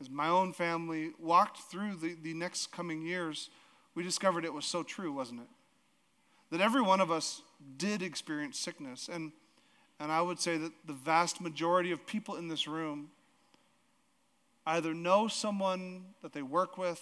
[0.00, 3.50] as my own family walked through the, the next coming years,
[3.94, 5.48] we discovered it was so true, wasn't it?
[6.50, 7.42] That every one of us
[7.78, 9.08] did experience sickness.
[9.10, 9.32] And,
[9.98, 13.10] and I would say that the vast majority of people in this room
[14.66, 17.00] either know someone that they work with,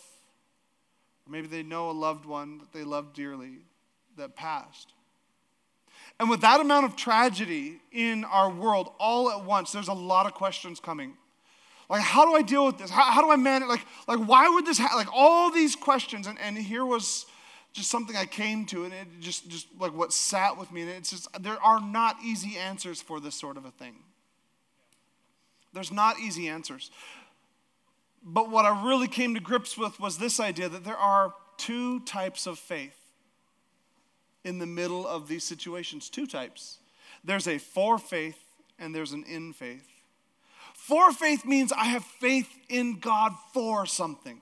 [1.27, 3.59] or maybe they know a loved one that they love dearly
[4.17, 4.93] that passed.
[6.21, 10.27] And with that amount of tragedy in our world all at once, there's a lot
[10.27, 11.15] of questions coming.
[11.89, 12.91] Like, how do I deal with this?
[12.91, 13.69] How, how do I manage?
[13.69, 14.97] Like, like, why would this happen?
[14.97, 16.27] Like, all these questions.
[16.27, 17.27] And, and here was
[17.73, 20.83] just something I came to, and it just, just like what sat with me.
[20.83, 23.97] And it's just, there are not easy answers for this sort of a thing.
[25.73, 26.91] There's not easy answers.
[28.23, 32.01] But what I really came to grips with was this idea that there are two
[32.01, 32.97] types of faith
[34.45, 36.09] in the middle of these situations.
[36.09, 36.79] Two types.
[37.25, 38.39] There's a for faith
[38.79, 39.89] and there's an in faith.
[40.87, 44.39] For faith means I have faith in God for something.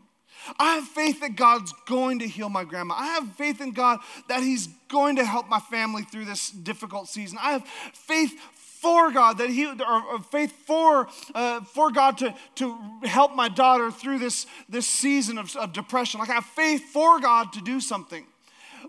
[0.59, 2.97] I have faith that God's going to heal my grandma.
[2.99, 7.07] I have faith in God that He's going to help my family through this difficult
[7.07, 7.39] season.
[7.41, 8.37] I have faith
[8.81, 13.93] for God that He, or faith for uh, for God to to help my daughter
[13.93, 16.19] through this this season of, of depression.
[16.19, 18.27] Like I have faith for God to do something.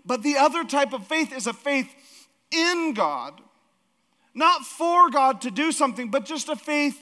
[0.04, 1.88] But the other type of faith is a faith
[2.50, 3.40] in God,
[4.34, 7.00] not for God to do something, but just a faith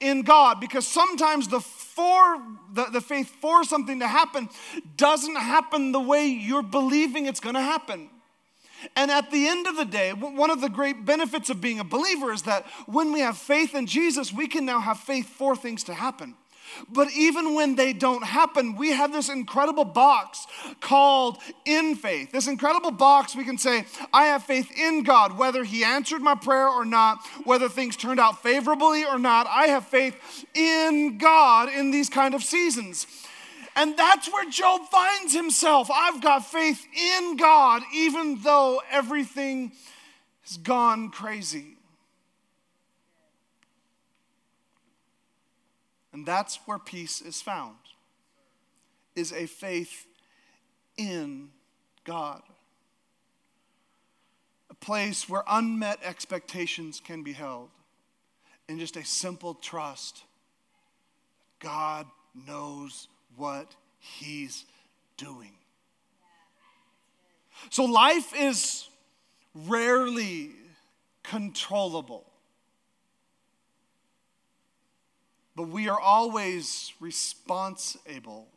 [0.00, 4.48] in God because sometimes the for the, the faith for something to happen
[4.96, 8.08] doesn't happen the way you're believing it's going to happen.
[8.96, 11.84] And at the end of the day, one of the great benefits of being a
[11.84, 15.54] believer is that when we have faith in Jesus, we can now have faith for
[15.54, 16.34] things to happen.
[16.88, 20.46] But even when they don't happen, we have this incredible box
[20.80, 22.32] called in faith.
[22.32, 26.34] This incredible box, we can say, I have faith in God, whether He answered my
[26.34, 29.46] prayer or not, whether things turned out favorably or not.
[29.48, 30.16] I have faith
[30.54, 33.06] in God in these kind of seasons.
[33.76, 35.90] And that's where Job finds himself.
[35.90, 39.72] I've got faith in God, even though everything
[40.42, 41.76] has gone crazy.
[46.12, 47.76] And that's where peace is found.
[49.14, 50.06] Is a faith
[50.96, 51.50] in
[52.04, 52.42] God.
[54.70, 57.70] A place where unmet expectations can be held.
[58.68, 60.24] And just a simple trust.
[61.58, 62.06] God
[62.46, 64.64] knows what he's
[65.16, 65.52] doing.
[67.68, 68.88] So life is
[69.54, 70.52] rarely
[71.22, 72.29] controllable.
[75.60, 78.48] But we are always responsible.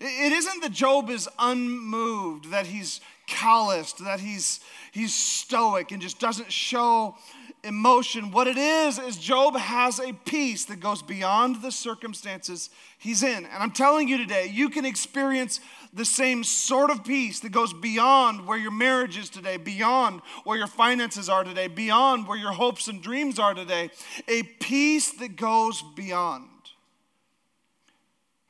[0.00, 4.60] It isn't that Job is unmoved, that he's calloused, that he's,
[4.92, 7.16] he's stoic and just doesn't show
[7.64, 8.30] emotion.
[8.30, 13.44] What it is, is Job has a peace that goes beyond the circumstances he's in.
[13.44, 15.58] And I'm telling you today, you can experience
[15.92, 20.58] the same sort of peace that goes beyond where your marriage is today, beyond where
[20.58, 23.90] your finances are today, beyond where your hopes and dreams are today.
[24.28, 26.48] A peace that goes beyond.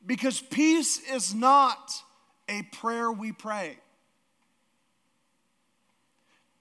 [0.05, 1.93] Because peace is not
[2.49, 3.77] a prayer we pray.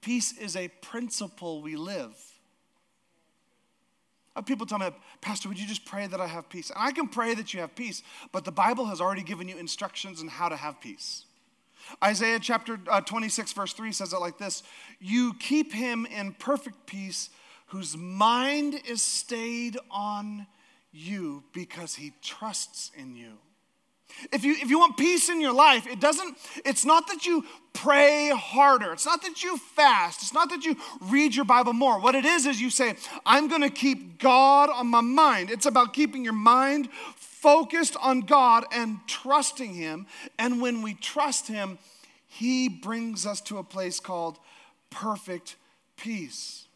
[0.02, 2.16] Peace is a principle we live.
[4.45, 4.89] People tell me,
[5.21, 6.69] Pastor, would you just pray that I have peace?
[6.69, 9.58] And I can pray that you have peace, but the Bible has already given you
[9.58, 11.26] instructions on how to have peace.
[12.04, 14.63] Isaiah chapter uh, 26, verse 3 says it like this
[15.00, 17.30] You keep him in perfect peace,
[17.67, 20.47] whose mind is stayed on
[20.91, 23.34] you because he trusts in you.
[24.32, 27.46] If you, if you want peace in your life, it doesn't, it's not that you
[27.74, 28.91] pray harder.
[28.93, 30.22] It's not that you fast.
[30.24, 32.00] It's not that you read your Bible more.
[32.00, 35.52] What it is is you say, I'm going to keep God on my mind.
[35.52, 40.08] It's about keeping your mind focused on God and trusting Him.
[40.39, 41.78] And when we trust Him,
[42.28, 44.39] He brings us to a place called
[44.89, 45.56] perfect
[45.98, 46.66] peace.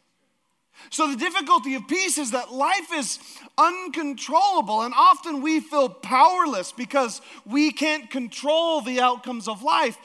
[0.90, 3.18] So, the difficulty of peace is that life is
[3.56, 9.96] uncontrollable, and often we feel powerless because we can't control the outcomes of life.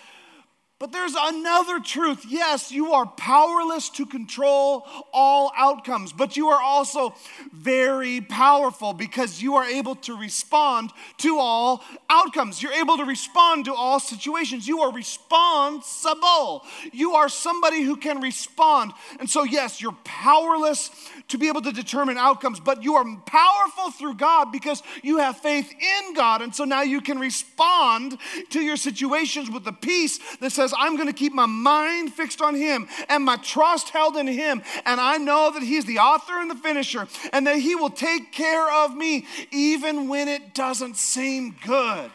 [0.79, 2.23] But there's another truth.
[2.29, 7.15] Yes, you are powerless to control all outcomes, but you are also
[7.51, 12.61] very powerful because you are able to respond to all outcomes.
[12.61, 14.67] You're able to respond to all situations.
[14.67, 16.63] You are responsible.
[16.93, 18.93] You are somebody who can respond.
[19.19, 20.91] And so, yes, you're powerless
[21.29, 25.39] to be able to determine outcomes, but you are powerful through God because you have
[25.39, 26.43] faith in God.
[26.43, 28.19] And so now you can respond
[28.51, 32.41] to your situations with the peace that says, I'm going to keep my mind fixed
[32.41, 34.61] on Him and my trust held in Him.
[34.85, 38.31] And I know that He's the author and the finisher and that He will take
[38.31, 42.11] care of me even when it doesn't seem good.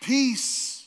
[0.00, 0.86] Peace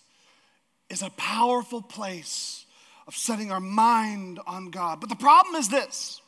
[0.89, 2.65] is a powerful place
[3.07, 4.99] of setting our mind on God.
[4.99, 6.21] But the problem is this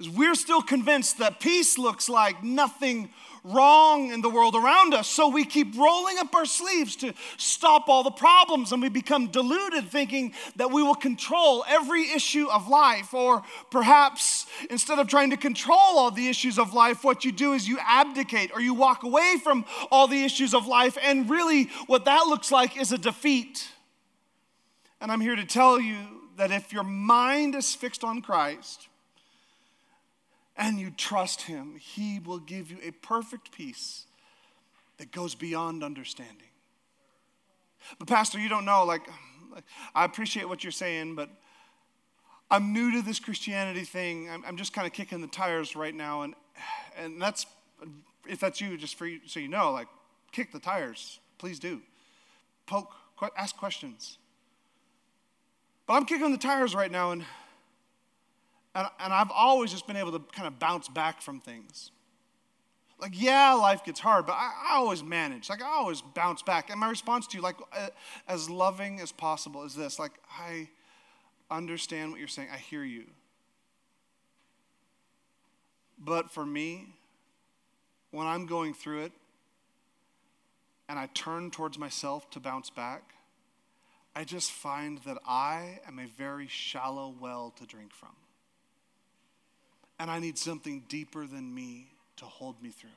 [0.00, 3.10] is we're still convinced that peace looks like nothing
[3.44, 5.06] wrong in the world around us.
[5.06, 9.26] So we keep rolling up our sleeves to stop all the problems and we become
[9.26, 13.12] deluded thinking that we will control every issue of life.
[13.12, 17.52] Or perhaps instead of trying to control all the issues of life, what you do
[17.52, 20.96] is you abdicate or you walk away from all the issues of life.
[21.02, 23.68] And really, what that looks like is a defeat.
[25.02, 25.98] And I'm here to tell you
[26.36, 28.88] that if your mind is fixed on Christ
[30.56, 34.06] and you trust Him, He will give you a perfect peace
[34.98, 36.48] that goes beyond understanding.
[37.98, 39.02] But, Pastor, you don't know, like,
[39.94, 41.28] I appreciate what you're saying, but
[42.50, 44.30] I'm new to this Christianity thing.
[44.30, 46.22] I'm, I'm just kind of kicking the tires right now.
[46.22, 46.34] And,
[46.96, 47.46] and that's,
[48.28, 49.88] if that's you, just for you, so you know, like,
[50.32, 51.18] kick the tires.
[51.38, 51.80] Please do.
[52.66, 52.92] Poke,
[53.36, 54.18] ask questions.
[55.86, 57.24] But I'm kicking the tires right now, and,
[58.74, 61.90] and, and I've always just been able to kind of bounce back from things.
[62.98, 65.50] Like, yeah, life gets hard, but I, I always manage.
[65.50, 66.70] Like, I always bounce back.
[66.70, 67.88] And my response to you, like, uh,
[68.28, 70.68] as loving as possible, is this like, I
[71.50, 73.04] understand what you're saying, I hear you.
[75.98, 76.86] But for me,
[78.10, 79.12] when I'm going through it
[80.88, 83.12] and I turn towards myself to bounce back,
[84.14, 88.14] I just find that I am a very shallow well to drink from.
[89.98, 92.90] And I need something deeper than me to hold me through.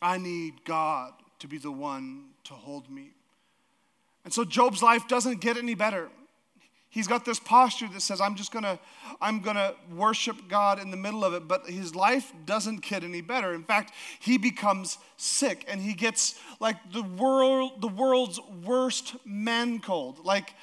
[0.00, 3.10] I need God to be the one to hold me.
[4.24, 6.08] And so Job's life doesn't get any better.
[6.90, 8.78] He's got this posture that says, I'm just gonna,
[9.20, 13.20] I'm gonna worship God in the middle of it, but his life doesn't get any
[13.20, 13.52] better.
[13.52, 19.80] In fact, he becomes sick and he gets like the world, the world's worst man
[19.80, 20.24] cold.
[20.24, 20.54] Like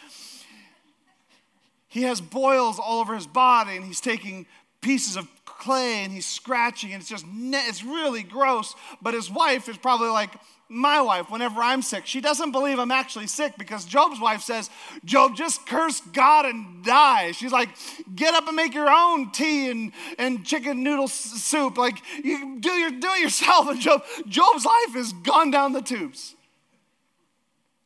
[1.95, 4.45] he has boils all over his body and he's taking
[4.81, 8.75] pieces of clay and he's scratching and it's just it's really gross.
[9.01, 10.31] But his wife is probably like
[10.67, 12.05] my wife whenever i'm sick.
[12.05, 14.69] She doesn't believe i'm actually sick because job's wife says
[15.05, 17.31] job just curse god and die.
[17.31, 17.69] She's like
[18.13, 21.77] get up and make your own tea and, and chicken noodle soup.
[21.77, 23.67] Like you do, your, do it yourself.
[23.69, 26.35] And job job's life has gone down the tubes.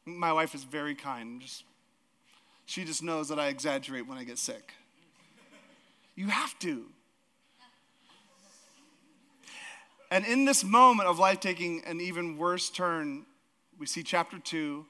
[0.03, 1.63] My wife is very kind just
[2.69, 4.73] she just knows that i exaggerate when i get sick
[6.19, 6.83] You have to.
[10.11, 13.25] And in this moment of life taking an even worse turn,
[13.77, 14.85] we see chapter 2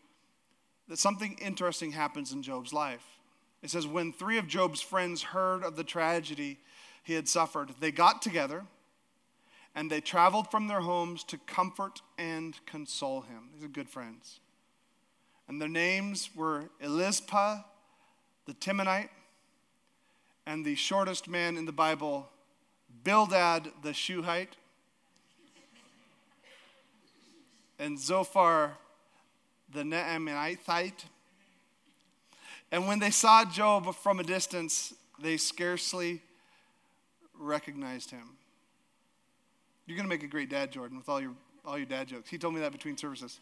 [0.88, 3.06] that something interesting happens in Job's life.
[3.62, 6.58] It says, When three of Job's friends heard of the tragedy
[7.04, 8.64] he had suffered, they got together
[9.76, 13.50] and they traveled from their homes to comfort and console him.
[13.54, 14.40] These are good friends.
[15.48, 17.60] And their names were Eliphaz,
[18.50, 19.10] the Temanite,
[20.48, 22.28] and the shortest man in the Bible,
[23.04, 24.56] Bildad the Shuhite,
[27.78, 28.76] and Zophar
[29.72, 31.06] the Naamathite.
[32.72, 36.20] And when they saw Job from a distance, they scarcely
[37.40, 38.36] recognized him.
[39.86, 41.34] You're going to make a great dad, Jordan, with all your,
[41.64, 42.32] all your dad jokes.
[42.32, 43.40] He told me that between services.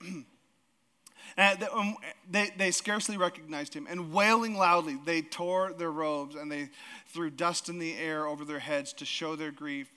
[1.36, 1.96] and they, um,
[2.30, 3.86] they, they scarcely recognized him.
[3.88, 6.70] And wailing loudly, they tore their robes and they
[7.06, 9.88] threw dust in the air over their heads to show their grief.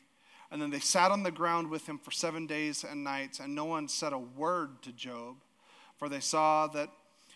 [0.52, 3.56] And then they sat on the ground with him for seven days and nights, and
[3.56, 5.38] no one said a word to Job,
[5.98, 6.90] for they saw that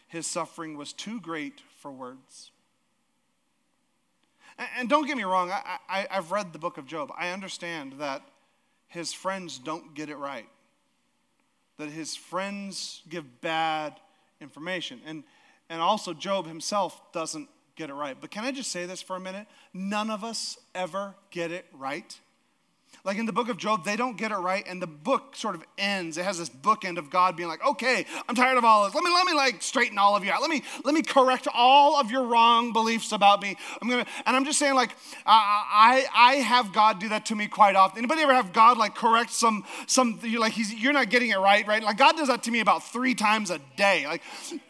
[0.08, 2.52] his suffering was too great for words.
[4.78, 7.12] And don't get me wrong, I, I, have read the book of Job.
[7.18, 8.22] I understand that
[8.88, 10.48] his friends don't get it right,
[11.78, 14.00] that his friends give bad
[14.42, 15.02] information.
[15.06, 15.24] And,
[15.70, 18.16] and also, Job himself doesn't get it right.
[18.20, 19.48] But can I just say this for a minute?
[19.74, 22.18] None of us ever get it right.
[23.04, 25.56] Like in the book of Job, they don't get it right, and the book sort
[25.56, 26.18] of ends.
[26.18, 28.96] It has this bookend of God being like, "Okay, I'm tired of all this.
[28.96, 30.42] Let me let me like straighten all of you out.
[30.42, 33.56] Let me let me correct all of your wrong beliefs about me.
[33.82, 34.92] I'm gonna." And I'm just saying, like,
[35.26, 38.00] I I have God do that to me quite often.
[38.00, 41.38] Anybody ever have God like correct some some you're like he's you're not getting it
[41.38, 41.84] right, right?
[41.84, 44.06] Like God does that to me about three times a day.
[44.08, 44.22] Like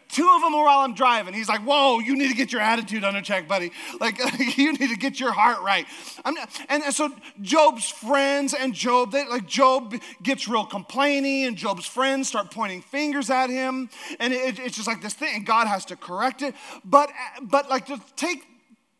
[0.10, 1.34] Two of them are while I'm driving.
[1.34, 3.72] He's like, Whoa, you need to get your attitude under check, buddy.
[4.00, 4.18] Like,
[4.58, 5.86] you need to get your heart right.
[6.26, 7.10] Not, and, so
[7.42, 12.82] Job's friends and Job, they, like, Job gets real complaining, and Job's friends start pointing
[12.82, 13.90] fingers at him.
[14.20, 16.56] And it, it's just like this thing, and God has to correct it.
[16.84, 17.10] But,
[17.42, 18.44] but like, to take,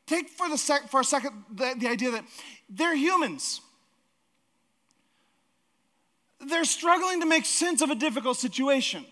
[0.08, 2.24] take for, the sec, for a second the, the idea that
[2.70, 3.62] they're humans
[6.48, 9.06] they're struggling to make sense of a difficult situation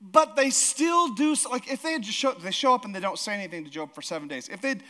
[0.00, 3.18] but they still do like if they just show, they show up and they don't
[3.18, 4.82] say anything to job for seven days if they'd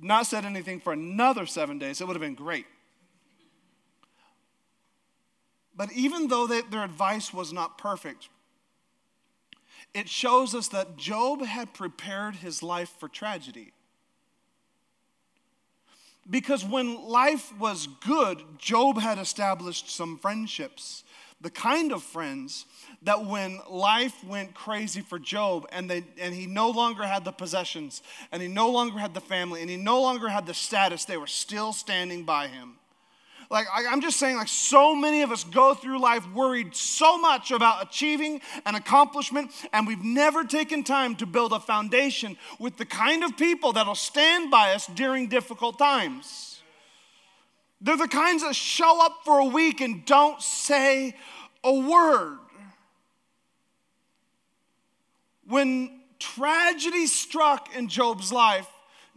[0.00, 2.66] not said anything for another seven days it would have been great.
[5.74, 8.28] But even though they, their advice was not perfect
[9.94, 13.72] it shows us that job had prepared his life for tragedy.
[16.28, 21.02] Because when life was good job had established some friendships
[21.40, 22.66] the kind of friends
[23.02, 27.32] that when life went crazy for Job and, they, and he no longer had the
[27.32, 31.06] possessions and he no longer had the family and he no longer had the status,
[31.06, 32.76] they were still standing by him.
[33.50, 37.50] Like, I'm just saying, like, so many of us go through life worried so much
[37.50, 42.84] about achieving an accomplishment, and we've never taken time to build a foundation with the
[42.84, 46.49] kind of people that'll stand by us during difficult times.
[47.80, 51.14] They're the kinds that show up for a week and don't say
[51.64, 52.38] a word.
[55.46, 58.68] When tragedy struck in Job's life,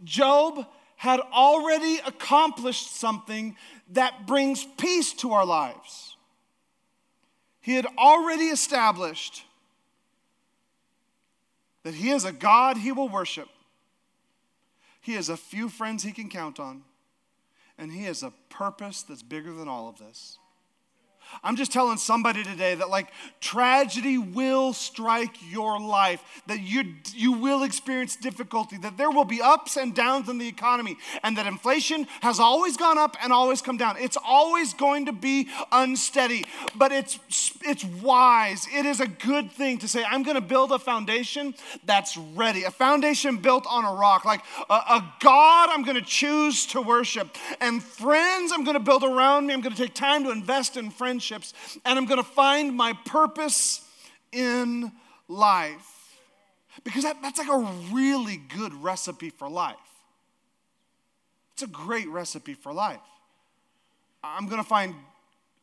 [0.02, 3.56] Job had already accomplished something
[3.92, 6.16] that brings peace to our lives.
[7.60, 9.44] He had already established
[11.82, 13.48] that he is a God he will worship.
[15.00, 16.82] He has a few friends he can count on,
[17.78, 20.38] and he has a purpose that's bigger than all of this.
[21.42, 27.32] I'm just telling somebody today that like tragedy will strike your life, that you, you
[27.32, 31.46] will experience difficulty, that there will be ups and downs in the economy, and that
[31.46, 33.96] inflation has always gone up and always come down.
[33.98, 37.18] It's always going to be unsteady, but it's,
[37.62, 38.66] it's wise.
[38.72, 41.54] It is a good thing to say, I'm going to build a foundation
[41.84, 46.02] that's ready, a foundation built on a rock, like a, a God I'm going to
[46.02, 49.54] choose to worship, and friends I'm going to build around me.
[49.54, 51.54] I'm going to take time to invest in friends friendships,
[51.84, 53.82] and I'm going to find my purpose
[54.32, 54.90] in
[55.28, 56.18] life.
[56.82, 59.76] Because that, that's like a really good recipe for life.
[61.52, 62.98] It's a great recipe for life.
[64.24, 64.94] I'm going to find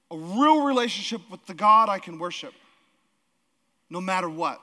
[0.10, 2.54] a real relationship with the God I can worship
[3.90, 4.62] no matter what.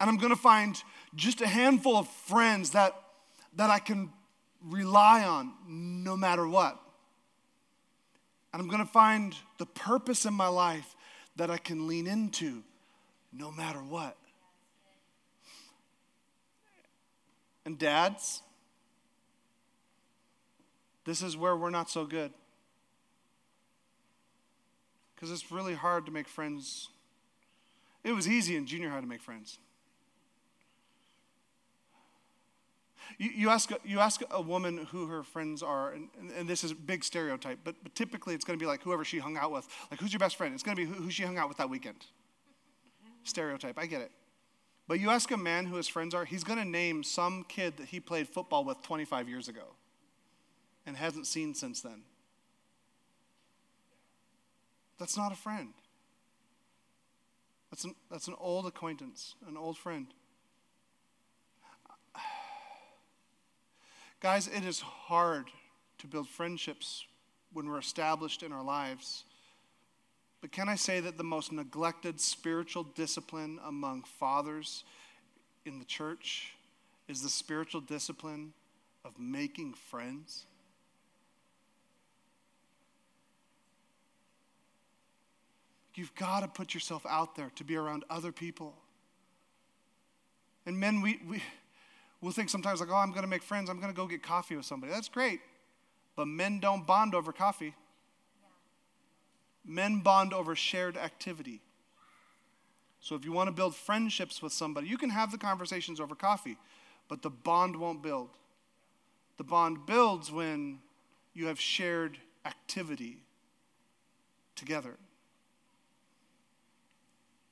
[0.00, 0.82] And I'm going to find
[1.14, 2.94] just a handful of friends that,
[3.54, 4.10] that I can
[4.64, 6.81] rely on no matter what.
[8.52, 10.94] And I'm going to find the purpose in my life
[11.36, 12.62] that I can lean into
[13.32, 14.16] no matter what.
[17.64, 18.42] And dads,
[21.04, 22.32] this is where we're not so good.
[25.14, 26.88] Because it's really hard to make friends.
[28.04, 29.58] It was easy in junior high to make friends.
[33.18, 36.72] You, ask, you ask a woman who her friends are, and, and, and this is
[36.72, 39.52] a big stereotype, but, but typically it's going to be like whoever she hung out
[39.52, 39.68] with.
[39.90, 40.54] Like, who's your best friend?
[40.54, 42.06] It's going to be who, who she hung out with that weekend.
[43.24, 44.10] Stereotype, I get it.
[44.88, 47.76] But you ask a man who his friends are, he's going to name some kid
[47.76, 49.76] that he played football with 25 years ago
[50.84, 52.02] and hasn't seen since then.
[54.98, 55.72] That's not a friend.
[57.70, 60.06] That's an, that's an old acquaintance, an old friend.
[64.22, 65.46] Guys, it is hard
[65.98, 67.04] to build friendships
[67.52, 69.24] when we're established in our lives.
[70.40, 74.84] But can I say that the most neglected spiritual discipline among fathers
[75.64, 76.52] in the church
[77.08, 78.52] is the spiritual discipline
[79.04, 80.44] of making friends?
[85.96, 88.76] You've got to put yourself out there to be around other people.
[90.64, 91.42] And men, we, we,
[92.22, 93.68] We'll think sometimes, like, oh, I'm going to make friends.
[93.68, 94.92] I'm going to go get coffee with somebody.
[94.92, 95.40] That's great.
[96.14, 97.74] But men don't bond over coffee,
[99.66, 101.60] men bond over shared activity.
[103.00, 106.14] So if you want to build friendships with somebody, you can have the conversations over
[106.14, 106.56] coffee,
[107.08, 108.28] but the bond won't build.
[109.38, 110.78] The bond builds when
[111.34, 113.24] you have shared activity
[114.54, 114.96] together.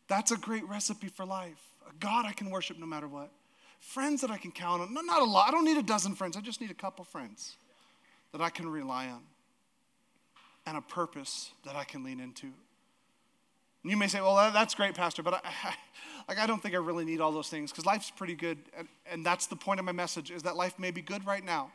[0.06, 1.60] That's a great recipe for life.
[1.88, 3.32] A God I can worship no matter what
[3.80, 4.94] friends that I can count on.
[4.94, 5.48] not a lot.
[5.48, 6.36] I don't need a dozen friends.
[6.36, 7.56] I just need a couple friends
[8.32, 9.22] that I can rely on
[10.66, 12.46] and a purpose that I can lean into.
[13.82, 15.74] And you may say, well, that's great, Pastor, but I,
[16.28, 18.58] I, I don't think I really need all those things because life's pretty good.
[18.76, 21.44] And, and that's the point of my message is that life may be good right
[21.44, 21.72] now.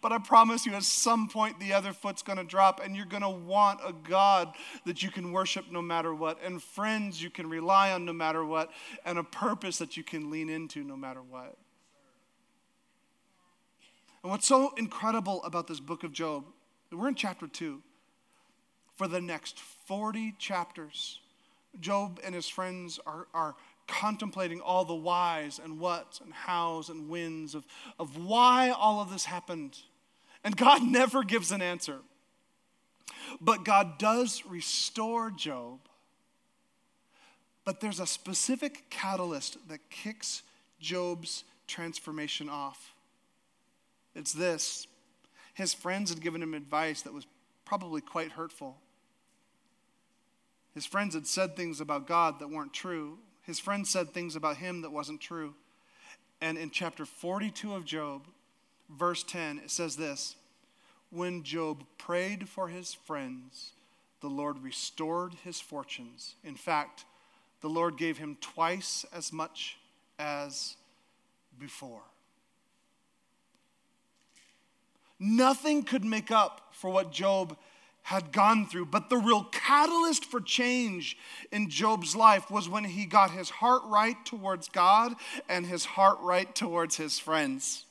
[0.00, 3.06] But I promise you, at some point, the other foot's going to drop, and you're
[3.06, 4.54] going to want a God
[4.84, 8.44] that you can worship no matter what, and friends you can rely on no matter
[8.44, 8.70] what,
[9.04, 11.56] and a purpose that you can lean into no matter what.
[14.22, 16.44] And what's so incredible about this book of Job,
[16.92, 17.82] we're in chapter 2.
[18.96, 21.20] For the next 40 chapters,
[21.80, 23.56] Job and his friends are, are
[23.92, 27.66] contemplating all the whys and whats and hows and whens of,
[27.98, 29.78] of why all of this happened.
[30.42, 31.98] And God never gives an answer.
[33.40, 35.80] But God does restore Job.
[37.64, 40.42] But there's a specific catalyst that kicks
[40.80, 42.94] Job's transformation off.
[44.14, 44.86] It's this
[45.54, 47.26] his friends had given him advice that was
[47.66, 48.78] probably quite hurtful.
[50.74, 53.18] His friends had said things about God that weren't true.
[53.42, 55.54] His friends said things about him that wasn't true.
[56.40, 58.26] And in chapter 42 of Job,
[58.88, 60.36] verse 10, it says this
[61.10, 63.72] When Job prayed for his friends,
[64.20, 66.36] the Lord restored his fortunes.
[66.44, 67.04] In fact,
[67.60, 69.78] the Lord gave him twice as much
[70.18, 70.76] as
[71.58, 72.02] before.
[75.18, 77.56] Nothing could make up for what Job
[78.02, 78.86] had gone through.
[78.86, 81.16] But the real catalyst for change
[81.50, 85.14] in Job's life was when he got his heart right towards God
[85.48, 87.84] and his heart right towards his friends.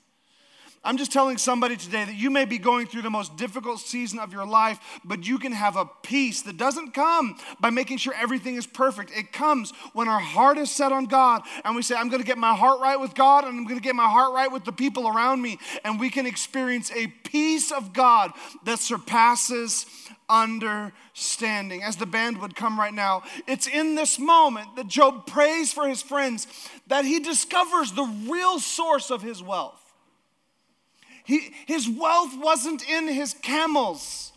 [0.84, 4.18] I'm just telling somebody today that you may be going through the most difficult season
[4.18, 8.16] of your life, but you can have a peace that doesn't come by making sure
[8.16, 9.12] everything is perfect.
[9.16, 12.26] It comes when our heart is set on God and we say, I'm going to
[12.28, 14.64] get my heart right with God and I'm going to get my heart right with
[14.64, 15.60] the people around me.
[15.84, 18.32] And we can experience a peace of God
[18.66, 19.86] that surpasses
[20.30, 21.84] understanding.
[21.84, 25.88] As the band would come right now, it's in this moment that Job prays for
[25.88, 26.48] his friends
[26.88, 29.81] that he discovers the real source of his wealth.
[31.24, 34.32] He, his wealth wasn't in his camels.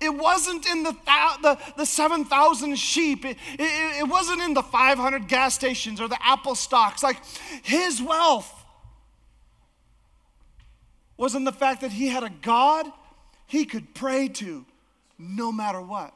[0.00, 0.96] It wasn't in the,
[1.42, 3.24] the, the 7,000 sheep.
[3.24, 7.02] It, it, it wasn't in the 500 gas stations or the Apple stocks.
[7.02, 7.20] Like
[7.62, 8.52] his wealth
[11.16, 12.86] was in the fact that he had a God
[13.46, 14.66] he could pray to
[15.18, 16.12] no matter what.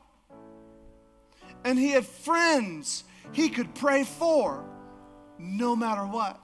[1.65, 4.65] And he had friends he could pray for
[5.39, 6.41] no matter what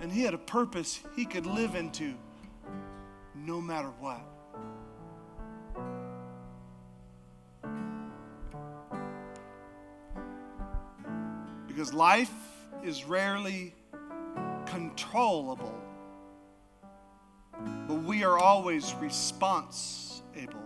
[0.00, 2.14] and he had a purpose he could live into
[3.34, 4.20] no matter what.
[11.66, 12.32] Because life
[12.84, 13.74] is rarely
[14.66, 15.74] controllable,
[17.88, 20.60] but we are always responsible.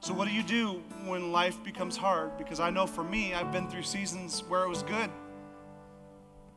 [0.00, 2.36] So, what do you do when life becomes hard?
[2.36, 5.10] Because I know for me, I've been through seasons where it was good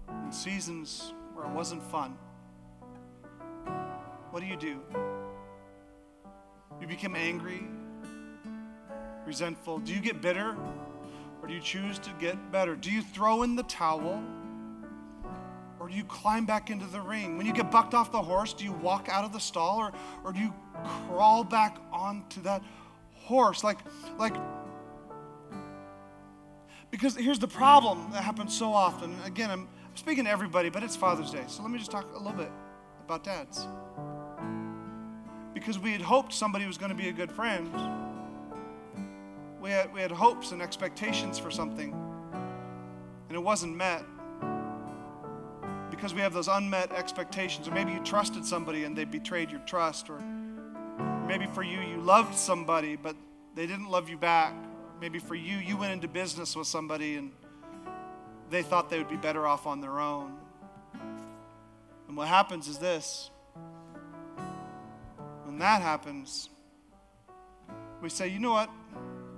[0.07, 2.17] and seasons where it wasn't fun.
[4.31, 4.81] what do you do?
[6.79, 7.67] You become angry,
[9.25, 9.79] resentful.
[9.79, 10.55] Do you get bitter?
[11.41, 12.75] Or do you choose to get better?
[12.75, 14.23] Do you throw in the towel?
[15.79, 17.37] Or do you climb back into the ring?
[17.37, 19.91] When you get bucked off the horse, do you walk out of the stall or,
[20.23, 20.53] or do you
[21.07, 22.63] crawl back onto that
[23.13, 23.63] horse?
[23.63, 23.77] Like,
[24.17, 24.35] like,
[26.89, 29.15] because here's the problem that happens so often.
[29.23, 29.67] Again, I'm
[29.97, 31.43] speaking to everybody, but it's Father's Day.
[31.47, 32.51] So let me just talk a little bit
[33.03, 33.67] about dads.
[35.53, 37.71] Because we had hoped somebody was going to be a good friend
[39.67, 41.91] we had, we had hopes and expectations for something,
[43.27, 44.03] and it wasn't met
[45.89, 47.67] because we have those unmet expectations.
[47.67, 50.09] Or maybe you trusted somebody and they betrayed your trust.
[50.09, 50.19] Or
[51.27, 53.15] maybe for you, you loved somebody, but
[53.55, 54.53] they didn't love you back.
[55.01, 57.31] Maybe for you, you went into business with somebody and
[58.49, 60.37] they thought they would be better off on their own.
[62.07, 63.29] And what happens is this
[65.45, 66.49] when that happens,
[68.01, 68.69] we say, you know what?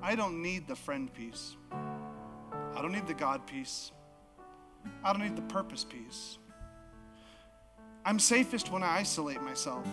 [0.02, 1.56] I don't need the friend piece.
[1.72, 3.92] I don't need the God piece.
[5.04, 6.38] I don't need the purpose piece.
[8.06, 9.86] I'm safest when I isolate myself.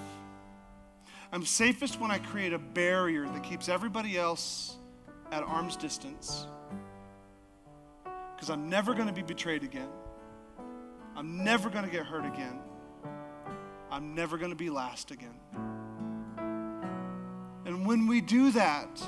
[1.32, 4.76] I'm safest when I create a barrier that keeps everybody else
[5.32, 6.46] at arm's distance.
[8.36, 9.88] Because I'm never going to be betrayed again.
[11.16, 12.60] I'm never going to get hurt again.
[13.90, 15.34] I'm never going to be last again.
[17.64, 19.00] And when we do that,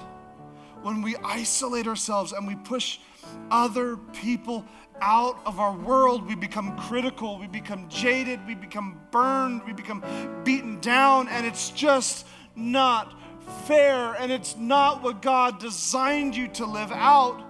[0.82, 2.98] when we isolate ourselves and we push
[3.50, 4.64] other people
[5.00, 10.02] out of our world, we become critical, we become jaded, we become burned, we become
[10.44, 12.26] beaten down, and it's just
[12.56, 13.14] not
[13.66, 17.42] fair and it's not what God designed you to live out.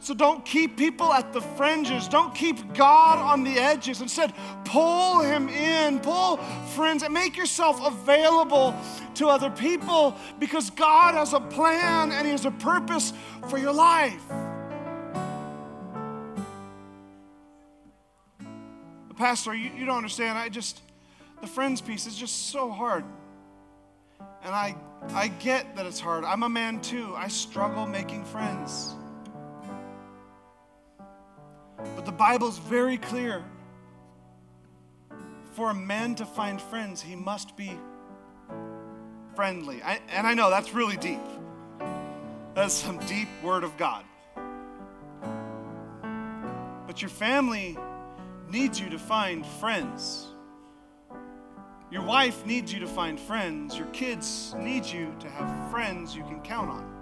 [0.00, 2.06] So don't keep people at the fringes.
[2.06, 4.00] Don't keep God on the edges.
[4.00, 4.32] Instead,
[4.64, 6.36] pull him in, pull
[6.74, 8.74] friends, and make yourself available
[9.16, 13.12] to other people because God has a plan and he has a purpose
[13.48, 14.22] for your life.
[19.16, 20.38] Pastor, you, you don't understand.
[20.38, 20.80] I just,
[21.40, 23.04] the friends piece is just so hard.
[24.44, 24.76] And I,
[25.08, 26.22] I get that it's hard.
[26.22, 27.14] I'm a man too.
[27.16, 28.94] I struggle making friends.
[31.96, 33.44] But the Bible's very clear.
[35.52, 37.76] For a man to find friends, he must be
[39.34, 39.82] friendly.
[39.82, 41.20] I, and I know that's really deep.
[42.54, 44.04] That's some deep word of God.
[46.86, 47.76] But your family
[48.48, 50.26] needs you to find friends.
[51.90, 53.76] Your wife needs you to find friends.
[53.76, 56.97] Your kids need you to have friends you can count on.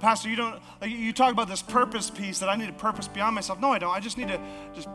[0.00, 3.34] Pastor, you don't, you talk about this purpose piece that I need a purpose beyond
[3.34, 3.60] myself.
[3.60, 3.94] No, I don't.
[3.94, 4.40] I just need to
[4.74, 4.88] just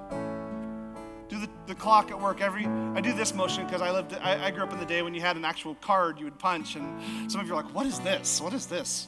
[1.30, 4.47] do the, the clock at work every, I do this motion because I lived, I,
[4.47, 6.76] I grew up in the day when you had an actual card you would punch.
[6.76, 8.41] And some of you are like, what is this?
[8.41, 9.08] What is this?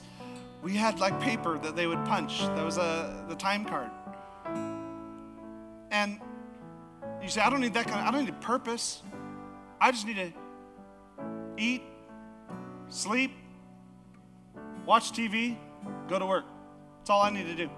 [0.62, 2.42] We had like paper that they would punch.
[2.42, 3.90] That was a, the time card.
[5.90, 6.20] And
[7.24, 9.02] you say, I don't need that kind of, I don't need purpose.
[9.82, 10.32] I just need to
[11.58, 11.82] eat,
[12.90, 13.32] sleep,
[14.86, 15.58] watch TV,
[16.08, 16.46] Go to work.
[17.00, 17.70] That's all I need to do.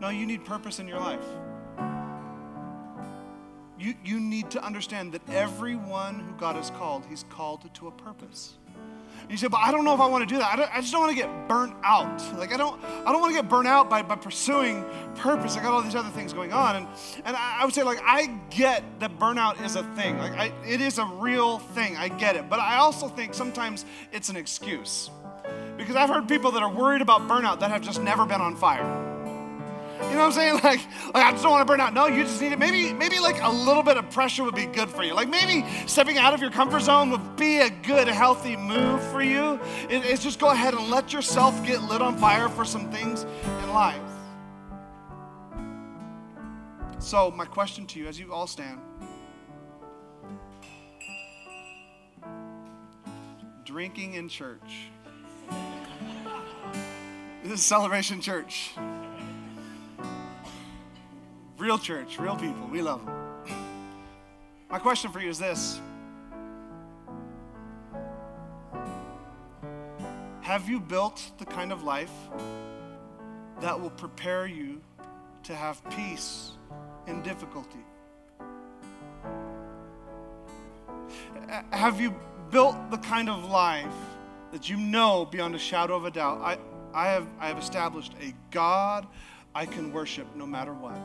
[0.00, 1.24] No, you need purpose in your life.
[3.78, 7.90] You, you need to understand that everyone who God has called, He's called to a
[7.90, 8.54] purpose.
[9.22, 10.58] And you say, but I don't know if I want to do that.
[10.58, 12.22] I, I just don't want to get burnt out.
[12.38, 14.84] Like I don't, I don't want to get burnt out by, by pursuing
[15.16, 15.56] purpose.
[15.56, 16.76] I got all these other things going on.
[16.76, 16.86] And,
[17.24, 20.18] and I, I would say, like, I get that burnout is a thing.
[20.18, 21.96] Like I, it is a real thing.
[21.96, 22.48] I get it.
[22.48, 25.10] But I also think sometimes it's an excuse.
[25.76, 28.56] Because I've heard people that are worried about burnout that have just never been on
[28.56, 28.84] fire.
[30.02, 30.54] You know what I'm saying?
[30.64, 30.80] Like,
[31.14, 31.94] like I just don't want to burn out.
[31.94, 32.58] No, you just need it.
[32.58, 35.14] Maybe, maybe like a little bit of pressure would be good for you.
[35.14, 39.22] Like maybe stepping out of your comfort zone would be a good, healthy move for
[39.22, 39.60] you.
[39.88, 43.24] It, it's just go ahead and let yourself get lit on fire for some things
[43.62, 44.00] in life.
[46.98, 48.80] So, my question to you as you all stand
[53.66, 54.88] drinking in church.
[57.42, 58.72] This is Celebration Church.
[61.58, 62.66] Real church, real people.
[62.70, 63.14] We love them.
[64.68, 65.80] My question for you is this
[70.40, 72.12] Have you built the kind of life
[73.60, 74.80] that will prepare you
[75.44, 76.52] to have peace
[77.06, 77.84] in difficulty?
[81.70, 82.14] Have you
[82.50, 83.86] built the kind of life
[84.56, 86.40] that you know beyond a shadow of a doubt?
[86.40, 86.56] I,
[86.94, 89.06] I have, I have established a God
[89.54, 90.98] I can worship no matter what.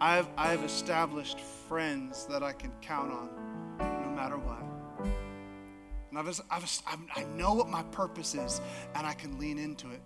[0.00, 3.28] I've, I've established friends that I can count on
[3.78, 4.64] no matter what.
[6.10, 6.82] And I've, I've,
[7.14, 8.60] i know what my purpose is,
[8.96, 10.02] and I can lean into it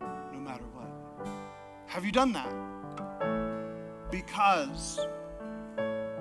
[0.00, 1.26] no matter what.
[1.88, 2.52] Have you done that?
[4.12, 5.00] Because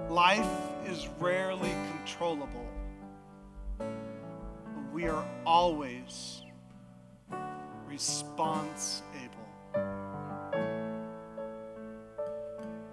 [0.09, 0.49] life
[0.88, 2.65] is rarely controllable,
[4.93, 6.41] we are always
[7.87, 9.05] responsible.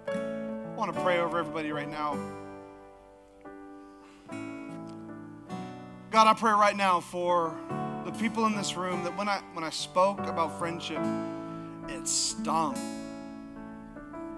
[0.07, 2.17] I want to pray over everybody right now.
[6.11, 7.55] God, I pray right now for
[8.05, 11.01] the people in this room that when I when I spoke about friendship,
[11.87, 12.75] it stung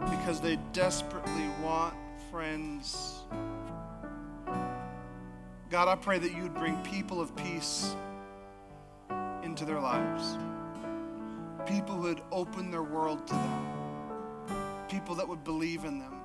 [0.09, 1.93] because they desperately want
[2.32, 3.21] friends.
[5.72, 7.96] God, I pray that you would bring people of peace
[9.42, 10.38] into their lives.
[11.66, 13.68] People who would open their world to them.
[14.90, 16.22] People that would believe in them.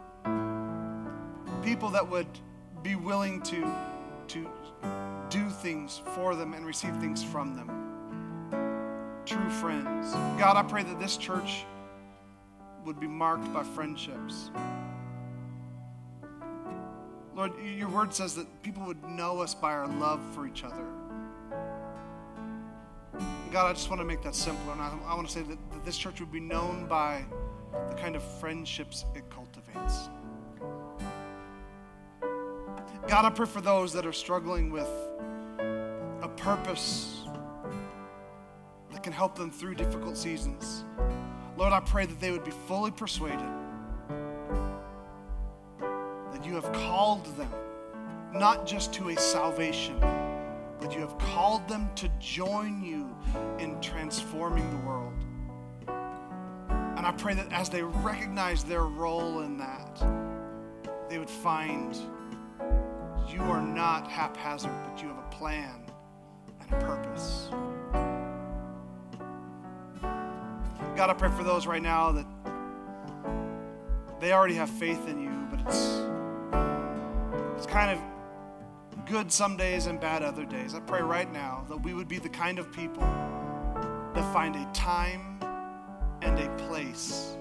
[1.63, 2.27] People that would
[2.83, 3.73] be willing to,
[4.27, 4.51] to
[5.31, 7.71] do things for them and receive things from them.
[9.27, 10.13] True friends.
[10.41, 11.65] God, I pray that this church
[12.85, 14.51] would be marked by friendships.
[17.37, 20.87] Lord, your word says that people would know us by our love for each other.
[23.53, 24.73] God, I just want to make that simpler.
[24.73, 27.27] And I, I want to say that, that this church would be known by
[27.91, 30.09] the kind of friendships it cultivates.
[33.07, 34.89] God, I pray for those that are struggling with
[36.23, 37.21] a purpose
[38.93, 40.85] that can help them through difficult seasons.
[41.59, 43.66] Lord, I pray that they would be fully persuaded
[46.47, 47.51] you have called them
[48.33, 49.99] not just to a salvation,
[50.81, 53.15] but you have called them to join you
[53.59, 55.13] in transforming the world.
[56.97, 60.07] And I pray that as they recognize their role in that,
[61.09, 61.97] they would find
[63.29, 65.83] you are not haphazard, but you have a plan
[66.61, 67.49] and a purpose.
[70.97, 72.27] God, I pray for those right now that
[74.21, 76.01] they already have faith in you, but it's
[77.57, 80.75] it's kind of good some days and bad other days.
[80.75, 83.03] I pray right now that we would be the kind of people
[84.15, 85.39] that find a time
[86.21, 87.37] and a place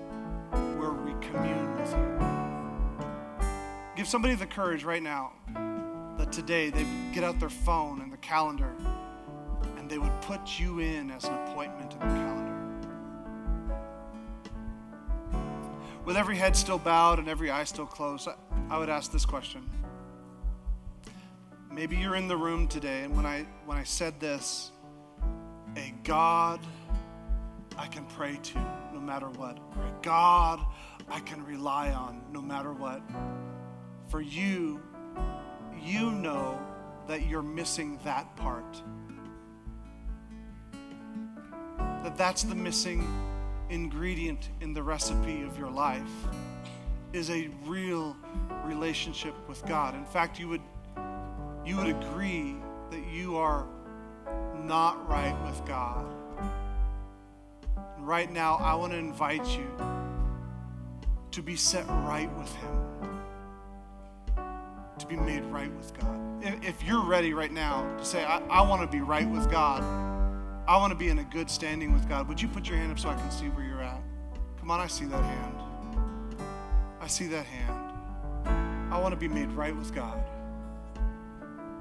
[0.52, 3.08] where we commune with you.
[3.96, 5.34] Give somebody the courage right now
[6.18, 8.74] that today they get out their phone and their calendar
[9.78, 12.52] and they would put you in as an appointment in their calendar.
[16.06, 18.30] With every head still bowed and every eye still closed,
[18.70, 19.70] I would ask this question.
[21.76, 24.72] Maybe you're in the room today, and when I when I said this,
[25.76, 26.62] a God
[27.78, 28.60] I can pray to
[28.94, 30.62] no matter what, or a God
[31.10, 33.02] I can rely on no matter what.
[34.08, 34.82] For you,
[35.84, 36.58] you know
[37.10, 38.82] that you're missing that part.
[41.78, 43.06] That that's the missing
[43.70, 46.14] ingredient in the recipe of your life
[47.12, 48.16] is a real
[48.64, 49.94] relationship with God.
[49.94, 50.62] In fact, you would
[51.66, 52.56] you would agree
[52.92, 53.66] that you are
[54.64, 56.06] not right with God.
[57.98, 59.68] And right now, I want to invite you
[61.32, 63.22] to be set right with Him,
[65.00, 66.22] to be made right with God.
[66.64, 69.84] If, you're ready right now to say, I, I want to be right with God,
[70.68, 72.92] I want to be in a good standing with God, would you put your hand
[72.92, 74.02] up so I can see where you're at?
[74.60, 75.56] Come on, I see that hand.
[77.02, 78.94] I see that hand.
[78.94, 80.24] I want to be made right with God.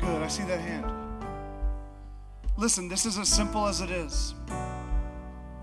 [0.05, 0.85] Good, I see that hand.
[2.59, 4.35] Listen, this is as simple as it is.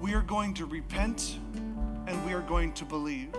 [0.02, 1.38] We are going to repent
[2.08, 3.30] and we are going to believe.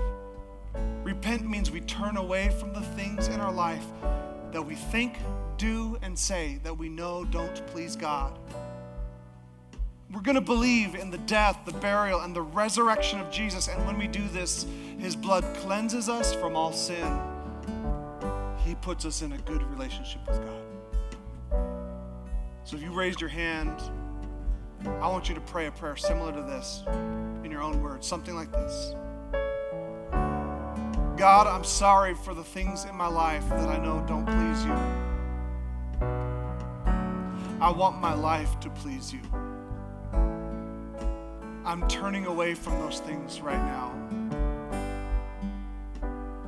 [1.02, 3.84] Repent means we turn away from the things in our life
[4.52, 5.18] that we think,
[5.58, 8.38] do, and say that we know don't please God.
[10.12, 13.66] We're going to believe in the death, the burial, and the resurrection of Jesus.
[13.66, 14.66] And when we do this,
[14.98, 17.18] His blood cleanses us from all sin.
[18.64, 20.71] He puts us in a good relationship with God.
[22.64, 23.82] So if you raised your hand,
[24.84, 26.84] I want you to pray a prayer similar to this
[27.44, 28.94] in your own words, something like this.
[31.16, 34.72] God, I'm sorry for the things in my life that I know don't please you.
[37.60, 39.20] I want my life to please you.
[41.64, 43.92] I'm turning away from those things right now.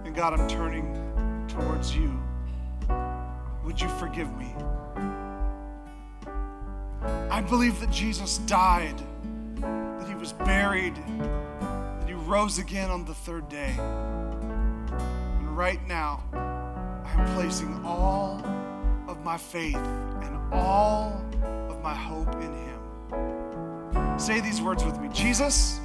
[0.05, 0.93] And God, I'm turning
[1.47, 2.21] towards you.
[3.65, 4.55] Would you forgive me?
[7.31, 8.99] I believe that Jesus died,
[9.57, 13.75] that he was buried, that he rose again on the third day.
[13.79, 18.43] And right now, I am placing all
[19.09, 21.25] of my faith and all
[21.69, 24.19] of my hope in Him.
[24.19, 25.81] Say these words with me Jesus,